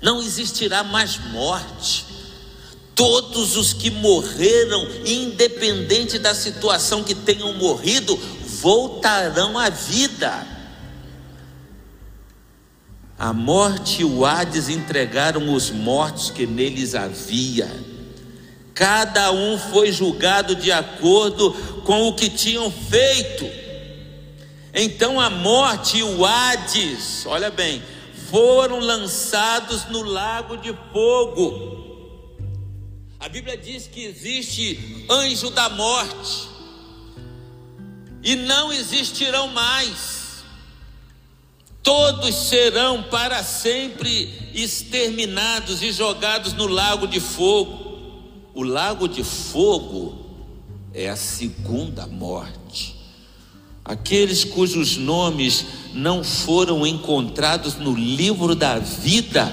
não 0.00 0.20
existirá 0.22 0.82
mais 0.82 1.18
morte. 1.30 2.06
Todos 2.94 3.56
os 3.56 3.72
que 3.72 3.90
morreram, 3.90 4.86
independente 5.04 6.18
da 6.18 6.34
situação 6.34 7.04
que 7.04 7.14
tenham 7.14 7.54
morrido, 7.54 8.16
voltarão 8.60 9.56
à 9.58 9.70
vida. 9.70 10.46
A 13.18 13.32
morte 13.32 14.02
e 14.02 14.04
o 14.04 14.24
Hades 14.24 14.68
entregaram 14.68 15.52
os 15.52 15.70
mortos 15.70 16.30
que 16.30 16.46
neles 16.46 16.94
havia. 16.94 17.68
Cada 18.74 19.32
um 19.32 19.58
foi 19.58 19.90
julgado 19.90 20.54
de 20.54 20.70
acordo 20.70 21.52
com 21.84 22.06
o 22.06 22.14
que 22.14 22.30
tinham 22.30 22.70
feito. 22.70 23.44
Então 24.72 25.20
a 25.20 25.28
morte 25.28 25.98
e 25.98 26.02
o 26.04 26.24
Hades, 26.24 27.26
olha 27.26 27.50
bem, 27.50 27.82
foram 28.30 28.78
lançados 28.78 29.86
no 29.86 30.02
lago 30.02 30.56
de 30.56 30.74
fogo. 30.92 31.78
A 33.20 33.28
Bíblia 33.28 33.56
diz 33.56 33.86
que 33.86 34.04
existe 34.04 35.06
anjo 35.10 35.50
da 35.50 35.68
morte, 35.68 36.48
e 38.22 38.36
não 38.36 38.72
existirão 38.72 39.48
mais, 39.48 40.44
todos 41.82 42.34
serão 42.34 43.02
para 43.04 43.42
sempre 43.42 44.50
exterminados 44.54 45.82
e 45.82 45.92
jogados 45.92 46.52
no 46.52 46.66
lago 46.66 47.06
de 47.06 47.20
fogo. 47.20 47.88
O 48.54 48.62
lago 48.62 49.08
de 49.08 49.22
fogo 49.22 50.26
é 50.92 51.08
a 51.08 51.16
segunda 51.16 52.06
morte. 52.06 52.96
Aqueles 53.84 54.44
cujos 54.44 54.96
nomes 54.96 55.64
não 55.98 56.22
foram 56.22 56.86
encontrados 56.86 57.74
no 57.74 57.92
livro 57.92 58.54
da 58.54 58.78
vida, 58.78 59.52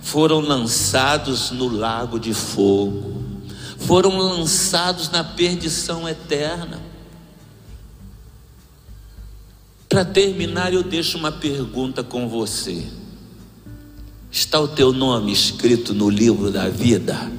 foram 0.00 0.38
lançados 0.38 1.50
no 1.50 1.66
lago 1.66 2.20
de 2.20 2.32
fogo, 2.32 3.20
foram 3.76 4.16
lançados 4.16 5.10
na 5.10 5.24
perdição 5.24 6.08
eterna. 6.08 6.80
Para 9.88 10.04
terminar, 10.04 10.72
eu 10.72 10.84
deixo 10.84 11.18
uma 11.18 11.32
pergunta 11.32 12.04
com 12.04 12.28
você: 12.28 12.86
está 14.30 14.60
o 14.60 14.68
teu 14.68 14.92
nome 14.92 15.32
escrito 15.32 15.92
no 15.92 16.08
livro 16.08 16.52
da 16.52 16.68
vida? 16.68 17.32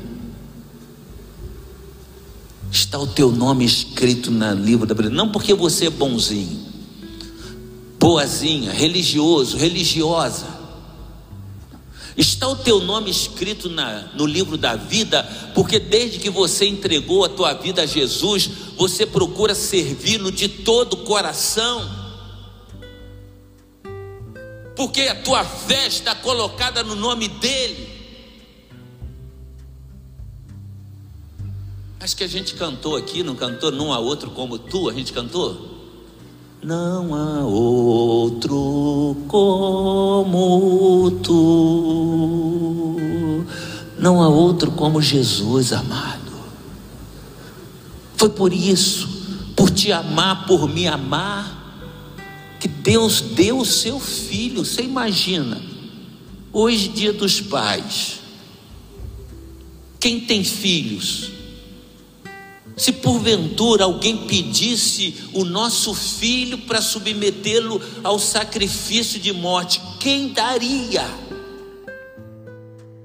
Está 2.70 3.00
o 3.00 3.08
teu 3.08 3.32
nome 3.32 3.64
escrito 3.64 4.30
no 4.30 4.54
livro 4.54 4.86
da 4.86 4.94
vida? 4.94 5.10
Não 5.10 5.32
porque 5.32 5.54
você 5.54 5.86
é 5.86 5.90
bonzinho, 5.90 6.69
boazinha, 8.00 8.72
religioso, 8.72 9.58
religiosa 9.58 10.60
Está 12.20 12.50
o 12.50 12.56
teu 12.58 12.82
nome 12.82 13.10
escrito 13.10 13.70
na, 13.70 14.10
no 14.14 14.26
livro 14.26 14.58
da 14.58 14.76
vida, 14.76 15.24
porque 15.56 15.80
desde 15.80 16.20
que 16.20 16.30
você 16.30 16.66
entregou 16.66 17.24
a 17.24 17.30
tua 17.30 17.54
vida 17.54 17.84
a 17.84 17.86
Jesus, 17.86 18.50
você 18.76 19.06
procura 19.06 19.56
servi-lo 19.56 20.30
de 20.30 20.50
todo 20.50 20.96
o 20.96 20.98
coração. 21.06 21.90
Porque 24.76 25.04
a 25.04 25.16
tua 25.16 25.46
fé 25.46 25.88
está 25.88 26.14
colocada 26.14 26.84
no 26.84 26.94
nome 26.94 27.30
dele. 27.30 27.88
Acho 32.02 32.18
que 32.18 32.26
a 32.26 32.30
gente 32.30 32.54
cantou 32.56 32.98
aqui, 32.98 33.24
não 33.24 33.36
cantou? 33.38 33.72
Não 33.72 33.94
há 33.94 34.00
outro 34.00 34.30
como 34.32 34.60
tu, 34.60 34.90
a 34.90 34.94
gente 34.94 35.14
cantou? 35.14 35.79
Não 36.62 37.16
há 37.16 37.46
outro 37.46 39.16
como 39.30 41.10
tu, 41.24 43.00
não 43.98 44.22
há 44.22 44.28
outro 44.28 44.70
como 44.72 45.02
Jesus, 45.02 45.72
amado. 45.72 46.20
Foi 48.18 48.28
por 48.28 48.52
isso, 48.52 49.08
por 49.56 49.70
te 49.70 49.90
amar, 49.94 50.46
por 50.48 50.68
me 50.68 50.86
amar, 50.86 51.56
que 52.60 52.68
Deus 52.68 53.22
deu 53.22 53.60
o 53.60 53.66
seu 53.66 53.98
filho. 53.98 54.66
Você 54.66 54.82
imagina, 54.82 55.62
hoje, 56.52 56.90
dia 56.90 57.14
dos 57.14 57.40
pais, 57.40 58.20
quem 59.98 60.20
tem 60.20 60.44
filhos, 60.44 61.39
se 62.80 62.94
porventura 62.94 63.84
alguém 63.84 64.26
pedisse 64.26 65.14
o 65.34 65.44
nosso 65.44 65.94
filho 65.94 66.60
para 66.60 66.82
submetê-lo 66.82 67.82
ao 68.02 68.18
sacrifício 68.18 69.20
de 69.20 69.34
morte, 69.34 69.82
quem 70.00 70.30
daria? 70.30 71.06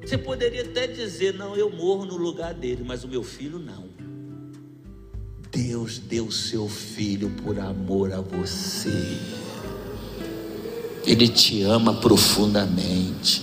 Você 0.00 0.16
poderia 0.16 0.62
até 0.62 0.86
dizer: 0.86 1.34
Não, 1.34 1.56
eu 1.56 1.70
morro 1.70 2.04
no 2.04 2.16
lugar 2.16 2.54
dele, 2.54 2.84
mas 2.86 3.02
o 3.02 3.08
meu 3.08 3.24
filho 3.24 3.58
não. 3.58 3.92
Deus 5.50 5.98
deu 5.98 6.30
seu 6.30 6.68
filho 6.68 7.30
por 7.42 7.58
amor 7.58 8.12
a 8.12 8.20
você. 8.20 9.18
Ele 11.04 11.26
te 11.26 11.62
ama 11.62 11.94
profundamente 11.94 13.42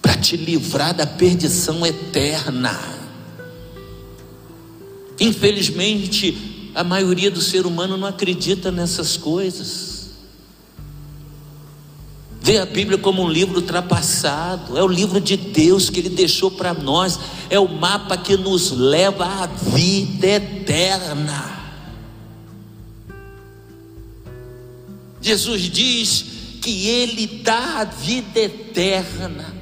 para 0.00 0.16
te 0.16 0.34
livrar 0.36 0.94
da 0.94 1.06
perdição 1.06 1.84
eterna. 1.84 2.97
Infelizmente, 5.20 6.70
a 6.74 6.84
maioria 6.84 7.30
do 7.30 7.40
ser 7.40 7.66
humano 7.66 7.96
não 7.96 8.06
acredita 8.06 8.70
nessas 8.70 9.16
coisas. 9.16 10.10
Vê 12.40 12.58
a 12.58 12.66
Bíblia 12.66 12.96
como 12.96 13.22
um 13.22 13.28
livro 13.28 13.56
ultrapassado, 13.56 14.78
é 14.78 14.82
o 14.82 14.86
livro 14.86 15.20
de 15.20 15.36
Deus 15.36 15.90
que 15.90 15.98
Ele 15.98 16.08
deixou 16.08 16.50
para 16.50 16.72
nós, 16.72 17.18
é 17.50 17.58
o 17.58 17.68
mapa 17.68 18.16
que 18.16 18.36
nos 18.36 18.70
leva 18.70 19.24
à 19.26 19.46
vida 19.46 20.26
eterna. 20.26 21.58
Jesus 25.20 25.62
diz 25.62 26.24
que 26.62 26.86
Ele 26.86 27.26
dá 27.42 27.80
a 27.80 27.84
vida 27.84 28.38
eterna 28.38 29.57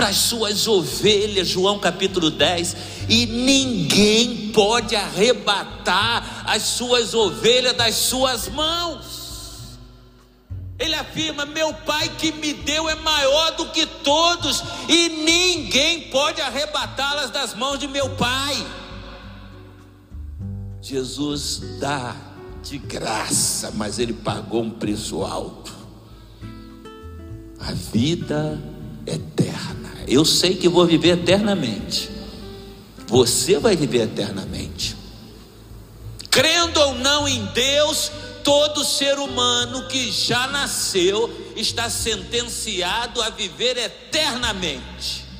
para 0.00 0.08
as 0.08 0.16
suas 0.16 0.66
ovelhas, 0.66 1.46
João 1.46 1.78
capítulo 1.78 2.30
10, 2.30 2.74
e 3.06 3.26
ninguém 3.26 4.50
pode 4.50 4.96
arrebatar 4.96 6.42
as 6.46 6.62
suas 6.62 7.12
ovelhas 7.12 7.76
das 7.76 7.96
suas 7.96 8.48
mãos. 8.48 9.78
Ele 10.78 10.94
afirma: 10.94 11.44
Meu 11.44 11.74
Pai 11.74 12.08
que 12.16 12.32
me 12.32 12.54
deu 12.54 12.88
é 12.88 12.94
maior 12.94 13.50
do 13.56 13.66
que 13.72 13.84
todos, 13.84 14.64
e 14.88 15.10
ninguém 15.10 16.08
pode 16.08 16.40
arrebatá-las 16.40 17.30
das 17.30 17.52
mãos 17.52 17.78
de 17.78 17.86
meu 17.86 18.08
Pai. 18.16 18.56
Jesus 20.80 21.60
dá 21.78 22.16
de 22.62 22.78
graça, 22.78 23.70
mas 23.74 23.98
ele 23.98 24.14
pagou 24.14 24.62
um 24.62 24.70
preço 24.70 25.22
alto. 25.22 25.74
A 27.60 27.72
vida 27.72 28.69
eterna. 29.06 29.90
Eu 30.06 30.24
sei 30.24 30.54
que 30.54 30.68
vou 30.68 30.86
viver 30.86 31.18
eternamente. 31.18 32.10
Você 33.06 33.58
vai 33.58 33.76
viver 33.76 34.02
eternamente. 34.02 34.96
Crendo 36.30 36.80
ou 36.80 36.94
não 36.94 37.26
em 37.26 37.44
Deus, 37.46 38.10
todo 38.44 38.84
ser 38.84 39.18
humano 39.18 39.88
que 39.88 40.10
já 40.12 40.46
nasceu 40.46 41.30
está 41.56 41.90
sentenciado 41.90 43.20
a 43.20 43.30
viver 43.30 43.76
eternamente 43.76 45.30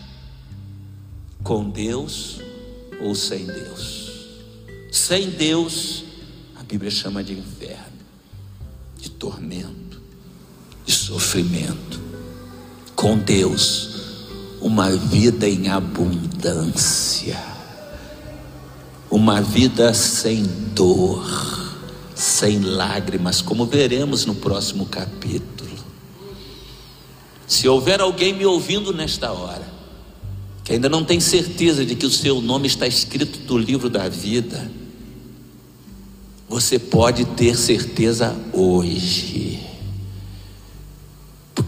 com 1.42 1.68
Deus 1.70 2.40
ou 3.00 3.14
sem 3.14 3.46
Deus. 3.46 4.11
Sem 4.92 5.30
Deus, 5.30 6.04
a 6.56 6.62
Bíblia 6.62 6.90
chama 6.90 7.22
de 7.22 7.32
inferno, 7.32 7.98
de 8.98 9.11
tormento, 9.11 10.00
de 10.84 10.92
sofrimento. 10.92 12.09
Com 13.01 13.16
Deus, 13.16 13.88
uma 14.61 14.90
vida 14.90 15.48
em 15.48 15.68
abundância, 15.68 17.42
uma 19.11 19.40
vida 19.40 19.94
sem 19.94 20.42
dor, 20.74 21.26
sem 22.14 22.61
lágrimas, 22.61 23.40
como 23.40 23.64
veremos 23.64 24.26
no 24.26 24.34
próximo 24.34 24.84
capítulo. 24.84 25.78
Se 27.46 27.66
houver 27.66 28.03
alguém 28.03 28.34
me 28.34 28.44
ouvindo 28.44 28.92
nesta 28.92 29.32
hora, 29.32 29.66
que 30.62 30.74
ainda 30.74 30.90
não 30.90 31.03
tem 31.03 31.20
certeza 31.20 31.86
de 31.86 31.94
que 31.94 32.05
o 32.05 32.11
seu 32.11 32.42
nome 32.42 32.66
está 32.66 32.86
escrito 32.86 33.51
no 33.51 33.59
livro 33.59 33.88
da 33.88 34.11
vida, 34.11 34.70
você 36.46 36.78
pode 36.78 37.24
ter 37.24 37.57
certeza 37.57 38.36
hoje. 38.53 39.69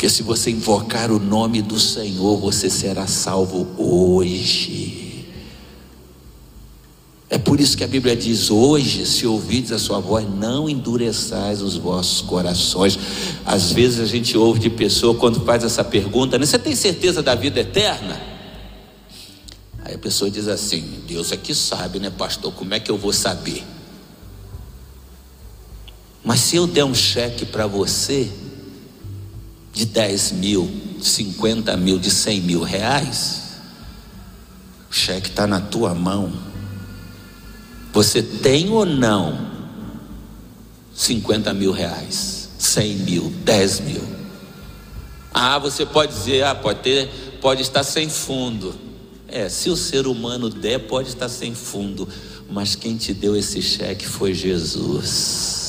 Porque 0.02 0.10
se 0.12 0.24
você 0.24 0.50
invocar 0.50 1.12
o 1.12 1.20
nome 1.20 1.62
do 1.62 1.78
Senhor, 1.78 2.36
você 2.36 2.68
será 2.68 3.06
salvo 3.06 3.68
hoje. 3.78 5.28
É 7.30 7.38
por 7.38 7.60
isso 7.60 7.76
que 7.76 7.84
a 7.84 7.86
Bíblia 7.86 8.16
diz: 8.16 8.50
hoje, 8.50 9.06
se 9.06 9.28
ouvides 9.28 9.70
a 9.70 9.78
sua 9.78 10.00
voz, 10.00 10.28
não 10.28 10.68
endureçais 10.68 11.62
os 11.62 11.76
vossos 11.76 12.20
corações. 12.20 12.98
Às 13.46 13.70
vezes 13.70 14.00
a 14.00 14.04
gente 14.04 14.36
ouve 14.36 14.58
de 14.58 14.70
pessoa 14.70 15.14
quando 15.14 15.38
faz 15.44 15.62
essa 15.62 15.84
pergunta: 15.84 16.36
né? 16.36 16.46
você 16.46 16.58
tem 16.58 16.74
certeza 16.74 17.22
da 17.22 17.36
vida 17.36 17.60
eterna? 17.60 18.20
Aí 19.84 19.94
a 19.94 19.98
pessoa 19.98 20.28
diz 20.28 20.48
assim: 20.48 20.82
Deus 21.06 21.30
é 21.30 21.36
que 21.36 21.54
sabe, 21.54 22.00
né, 22.00 22.10
pastor? 22.10 22.52
Como 22.52 22.74
é 22.74 22.80
que 22.80 22.90
eu 22.90 22.98
vou 22.98 23.12
saber? 23.12 23.62
Mas 26.24 26.40
se 26.40 26.56
eu 26.56 26.66
der 26.66 26.84
um 26.84 26.92
cheque 26.92 27.46
para 27.46 27.68
você, 27.68 28.28
de 29.72 29.86
10 29.86 30.32
mil, 30.32 30.70
50 31.00 31.76
mil, 31.76 31.98
de 31.98 32.10
100 32.10 32.40
mil 32.42 32.62
reais, 32.62 33.42
o 34.90 34.94
cheque 34.94 35.28
está 35.28 35.46
na 35.46 35.60
tua 35.60 35.94
mão. 35.94 36.32
Você 37.92 38.22
tem 38.22 38.70
ou 38.70 38.84
não 38.84 39.50
50 40.94 41.52
mil 41.54 41.72
reais, 41.72 42.50
100 42.58 42.94
mil, 42.96 43.32
10 43.44 43.80
mil? 43.80 44.02
Ah, 45.32 45.58
você 45.58 45.86
pode 45.86 46.12
dizer, 46.12 46.44
ah, 46.44 46.54
pode 46.54 46.80
ter, 46.80 47.08
pode 47.40 47.62
estar 47.62 47.82
sem 47.82 48.08
fundo. 48.08 48.74
É, 49.26 49.48
se 49.48 49.70
o 49.70 49.76
ser 49.76 50.06
humano 50.06 50.50
der, 50.50 50.80
pode 50.80 51.08
estar 51.08 51.28
sem 51.30 51.54
fundo, 51.54 52.06
mas 52.50 52.74
quem 52.74 52.98
te 52.98 53.14
deu 53.14 53.34
esse 53.34 53.62
cheque 53.62 54.06
foi 54.06 54.34
Jesus. 54.34 55.61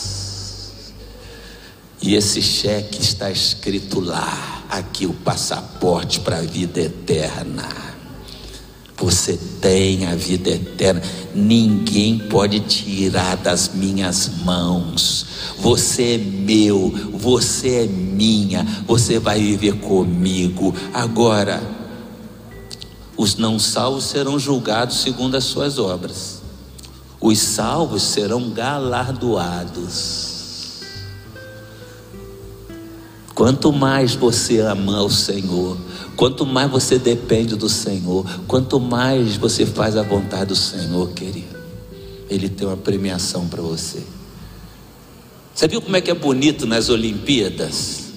E 2.06 2.16
esse 2.16 2.42
cheque 2.42 3.02
está 3.02 3.32
escrito 3.32 4.02
lá, 4.02 4.66
aqui 4.70 5.06
o 5.06 5.14
passaporte 5.14 6.20
para 6.20 6.40
a 6.40 6.42
vida 6.42 6.82
eterna. 6.82 7.66
Você 8.98 9.40
tem 9.62 10.06
a 10.06 10.14
vida 10.14 10.50
eterna, 10.50 11.02
ninguém 11.34 12.20
pode 12.20 12.60
tirar 12.60 13.38
das 13.38 13.70
minhas 13.74 14.30
mãos. 14.44 15.26
Você 15.60 16.16
é 16.16 16.18
meu, 16.18 16.94
você 17.14 17.84
é 17.84 17.88
minha, 17.88 18.68
você 18.86 19.18
vai 19.18 19.40
viver 19.40 19.80
comigo. 19.80 20.76
Agora, 20.94 21.64
os 23.16 23.38
não 23.38 23.58
salvos 23.58 24.04
serão 24.04 24.38
julgados 24.38 25.02
segundo 25.02 25.38
as 25.38 25.46
suas 25.46 25.80
obras, 25.80 26.42
os 27.22 27.40
salvos 27.40 28.04
serão 28.04 28.50
galardoados. 28.50 30.33
Quanto 33.36 33.74
mais 33.74 34.14
você 34.14 34.60
ama 34.60 35.02
o 35.02 35.10
Senhor, 35.10 35.78
quanto 36.16 36.46
mais 36.46 36.70
você 36.70 37.00
depende 37.00 37.56
do 37.56 37.68
Senhor, 37.68 38.26
quanto 38.48 38.80
mais 38.80 39.36
você 39.38 39.66
faz 39.66 39.98
a 39.98 40.04
vontade 40.04 40.48
do 40.48 40.56
Senhor, 40.56 41.10
querido, 41.14 41.58
Ele 42.30 42.48
tem 42.48 42.68
uma 42.68 42.78
premiação 42.78 43.48
para 43.48 43.62
você. 43.62 44.04
Você 45.54 45.68
viu 45.68 45.82
como 45.82 45.96
é 45.96 46.02
que 46.02 46.12
é 46.12 46.16
bonito 46.16 46.66
nas 46.66 46.90
Olimpíadas? 46.90 48.12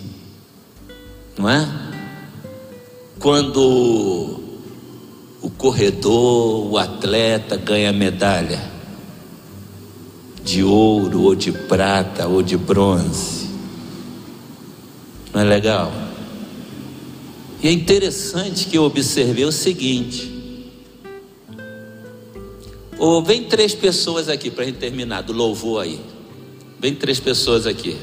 Não 1.39 1.49
é? 1.49 1.67
Quando 3.19 4.41
o 5.43 5.51
corredor, 5.51 6.73
o 6.73 6.79
atleta 6.79 7.57
ganha 7.57 7.93
medalha 7.93 8.77
de 10.43 10.63
ouro, 10.63 11.23
ou 11.23 11.35
de 11.35 11.53
prata, 11.53 12.27
ou 12.27 12.43
de 12.43 12.57
bronze. 12.57 13.36
Não 15.37 15.43
é 15.43 15.45
legal? 15.45 15.93
E 17.63 17.69
é 17.69 17.71
interessante 17.71 18.65
que 18.65 18.79
eu 18.79 18.85
observei 18.85 19.45
o 19.45 19.53
seguinte. 19.53 20.33
Oh, 22.99 23.21
vem 23.21 23.45
três 23.45 23.75
pessoas 23.75 24.31
aqui 24.31 24.51
para 24.51 24.63
a 24.63 24.67
gente 24.67 24.79
terminar 24.79 25.21
do 25.21 25.35
louvor 25.35 25.83
aí. 25.83 26.01
Vem 26.81 26.95
três 26.95 27.21
pessoas 27.21 27.67
aqui. 27.67 27.99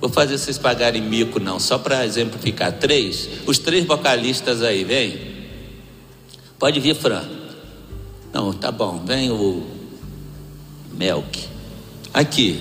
Vou 0.00 0.08
fazer 0.08 0.38
vocês 0.38 0.56
pagarem 0.58 1.02
mico, 1.02 1.40
não, 1.40 1.58
só 1.58 1.76
para 1.76 2.06
exemplificar. 2.06 2.78
Três, 2.78 3.28
os 3.44 3.58
três 3.58 3.84
vocalistas 3.84 4.62
aí, 4.62 4.84
vem. 4.84 5.18
Pode 6.56 6.78
vir, 6.78 6.94
Fran. 6.94 7.24
Não, 8.32 8.52
tá 8.52 8.70
bom, 8.70 9.04
vem 9.04 9.28
o 9.32 9.66
Melk. 10.92 11.48
Aqui. 12.14 12.60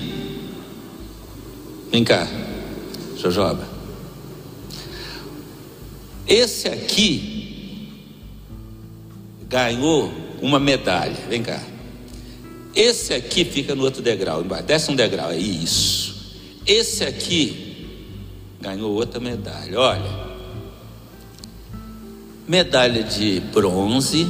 Vem 1.92 2.04
cá. 2.04 2.28
Jojoba. 3.22 3.64
Esse 6.28 6.68
aqui 6.68 7.88
ganhou 9.48 10.12
uma 10.42 10.60
medalha. 10.60 11.16
Vem 11.30 11.44
cá. 11.44 11.62
Esse 12.74 13.14
aqui 13.14 13.46
fica 13.46 13.76
no 13.76 13.84
outro 13.84 14.02
degrau. 14.02 14.44
Desce 14.66 14.90
um 14.90 14.96
degrau, 14.96 15.30
é 15.30 15.38
isso. 15.38 16.34
Esse 16.66 17.04
aqui 17.04 17.88
ganhou 18.60 18.92
outra 18.92 19.20
medalha. 19.20 19.80
Olha. 19.80 20.32
Medalha 22.48 23.04
de 23.04 23.40
bronze, 23.40 24.28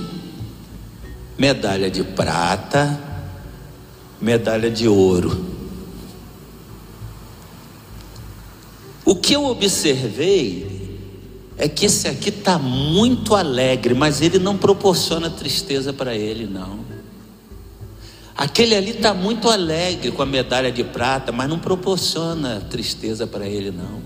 medalha 1.38 1.89
de 1.89 2.04
prata, 2.04 3.00
medalha 4.20 4.70
de 4.70 4.88
ouro. 4.88 5.51
O 9.12 9.16
que 9.16 9.34
eu 9.34 9.43
observei 9.43 10.66
é 11.57 11.68
que 11.68 11.86
esse 11.86 12.07
aqui 12.07 12.30
está 12.30 12.57
muito 12.57 13.36
alegre, 13.36 13.93
mas 13.93 14.22
ele 14.22 14.39
não 14.39 14.57
proporciona 14.57 15.30
tristeza 15.30 15.91
para 15.91 16.16
ele, 16.16 16.45
não. 16.45 16.80
Aquele 18.38 18.74
ali 18.74 18.91
está 18.91 19.14
muito 19.14 19.49
alegre 19.49 20.12
com 20.12 20.22
a 20.22 20.26
medalha 20.26 20.72
de 20.72 20.86
prata, 20.86 21.30
mas 21.30 21.49
não 21.49 21.59
proporciona 21.59 22.62
tristeza 22.62 23.28
para 23.28 23.45
ele, 23.45 23.70
não. 23.70 24.01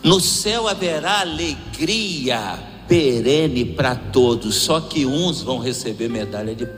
No 0.00 0.20
céu 0.20 0.68
haverá 0.68 1.22
alegria 1.22 2.56
perene 2.86 3.64
para 3.64 3.96
todos, 3.96 4.54
só 4.54 4.80
que 4.80 5.04
uns 5.04 5.42
vão 5.42 5.58
receber 5.58 6.08
medalha 6.08 6.54
de 6.54 6.68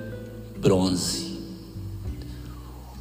bronze, 0.58 1.38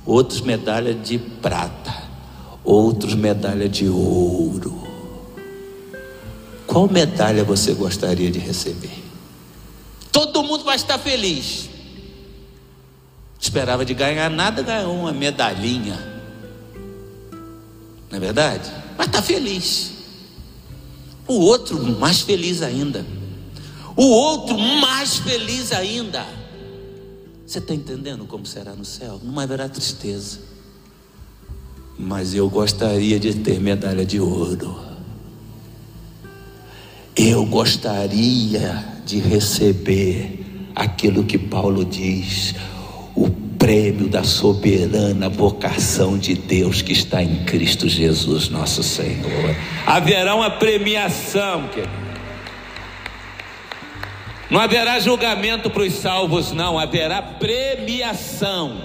outros 0.05 0.41
medalha 0.41 0.93
de 0.93 1.17
prata 1.17 1.94
outros 2.66 3.13
medalha 3.13 3.70
de 3.70 3.88
ouro. 3.88 4.76
Qual 6.66 6.91
medalha 6.91 7.43
você 7.43 7.74
gostaria 7.74 8.32
de 8.32 8.39
receber? 8.39 9.03
Todo 10.11 10.43
mundo 10.43 10.63
vai 10.63 10.76
estar 10.76 10.97
feliz. 10.97 11.70
Esperava 13.39 13.86
de 13.86 13.93
ganhar 13.93 14.30
nada, 14.30 14.63
ganhou 14.63 14.95
uma 14.95 15.13
medalhinha. 15.13 15.95
Não 18.09 18.18
é 18.18 18.20
verdade? 18.20 18.72
Mas 18.97 19.07
está 19.07 19.22
feliz. 19.22 19.91
O 21.28 21.36
outro 21.36 21.82
mais 21.99 22.22
feliz 22.22 22.61
ainda. 22.61 23.05
O 23.95 24.05
outro 24.05 24.57
mais 24.57 25.18
feliz 25.18 25.72
ainda. 25.72 26.26
Você 27.45 27.59
está 27.59 27.74
entendendo 27.74 28.26
como 28.26 28.45
será 28.45 28.74
no 28.74 28.84
céu? 28.84 29.22
Não 29.24 29.39
haverá 29.39 29.70
tristeza 29.70 30.54
mas 31.97 32.33
eu 32.33 32.49
gostaria 32.49 33.19
de 33.19 33.33
ter 33.35 33.59
medalha 33.59 34.05
de 34.05 34.19
ouro. 34.19 34.79
Eu 37.15 37.45
gostaria 37.45 38.83
de 39.05 39.19
receber 39.19 40.43
aquilo 40.75 41.23
que 41.23 41.37
Paulo 41.37 41.85
diz, 41.85 42.53
o 43.15 43.29
prêmio 43.57 44.09
da 44.09 44.23
soberana 44.23 45.29
vocação 45.29 46.17
de 46.17 46.35
Deus 46.35 46.81
que 46.81 46.91
está 46.91 47.23
em 47.23 47.45
Cristo 47.45 47.87
Jesus, 47.87 48.49
nosso 48.49 48.83
Senhor. 48.83 49.55
Haverá 49.85 50.35
uma 50.35 50.51
premiação, 50.51 51.69
querido. 51.69 52.05
Não 54.49 54.59
haverá 54.59 54.99
julgamento 54.99 55.69
para 55.69 55.83
os 55.83 55.93
salvos, 55.93 56.51
não, 56.51 56.77
haverá 56.77 57.21
premiação. 57.21 58.79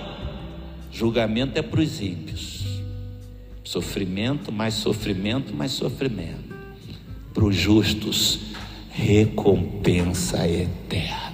Julgamento 0.90 1.58
é 1.58 1.62
para 1.62 1.80
os 1.80 2.00
ímpios. 2.00 2.49
Sofrimento, 3.70 4.50
mais 4.50 4.74
sofrimento, 4.74 5.54
mais 5.54 5.70
sofrimento. 5.70 6.56
Para 7.32 7.44
os 7.44 7.54
justos, 7.54 8.40
recompensa 8.90 10.44
eterna. 10.48 11.29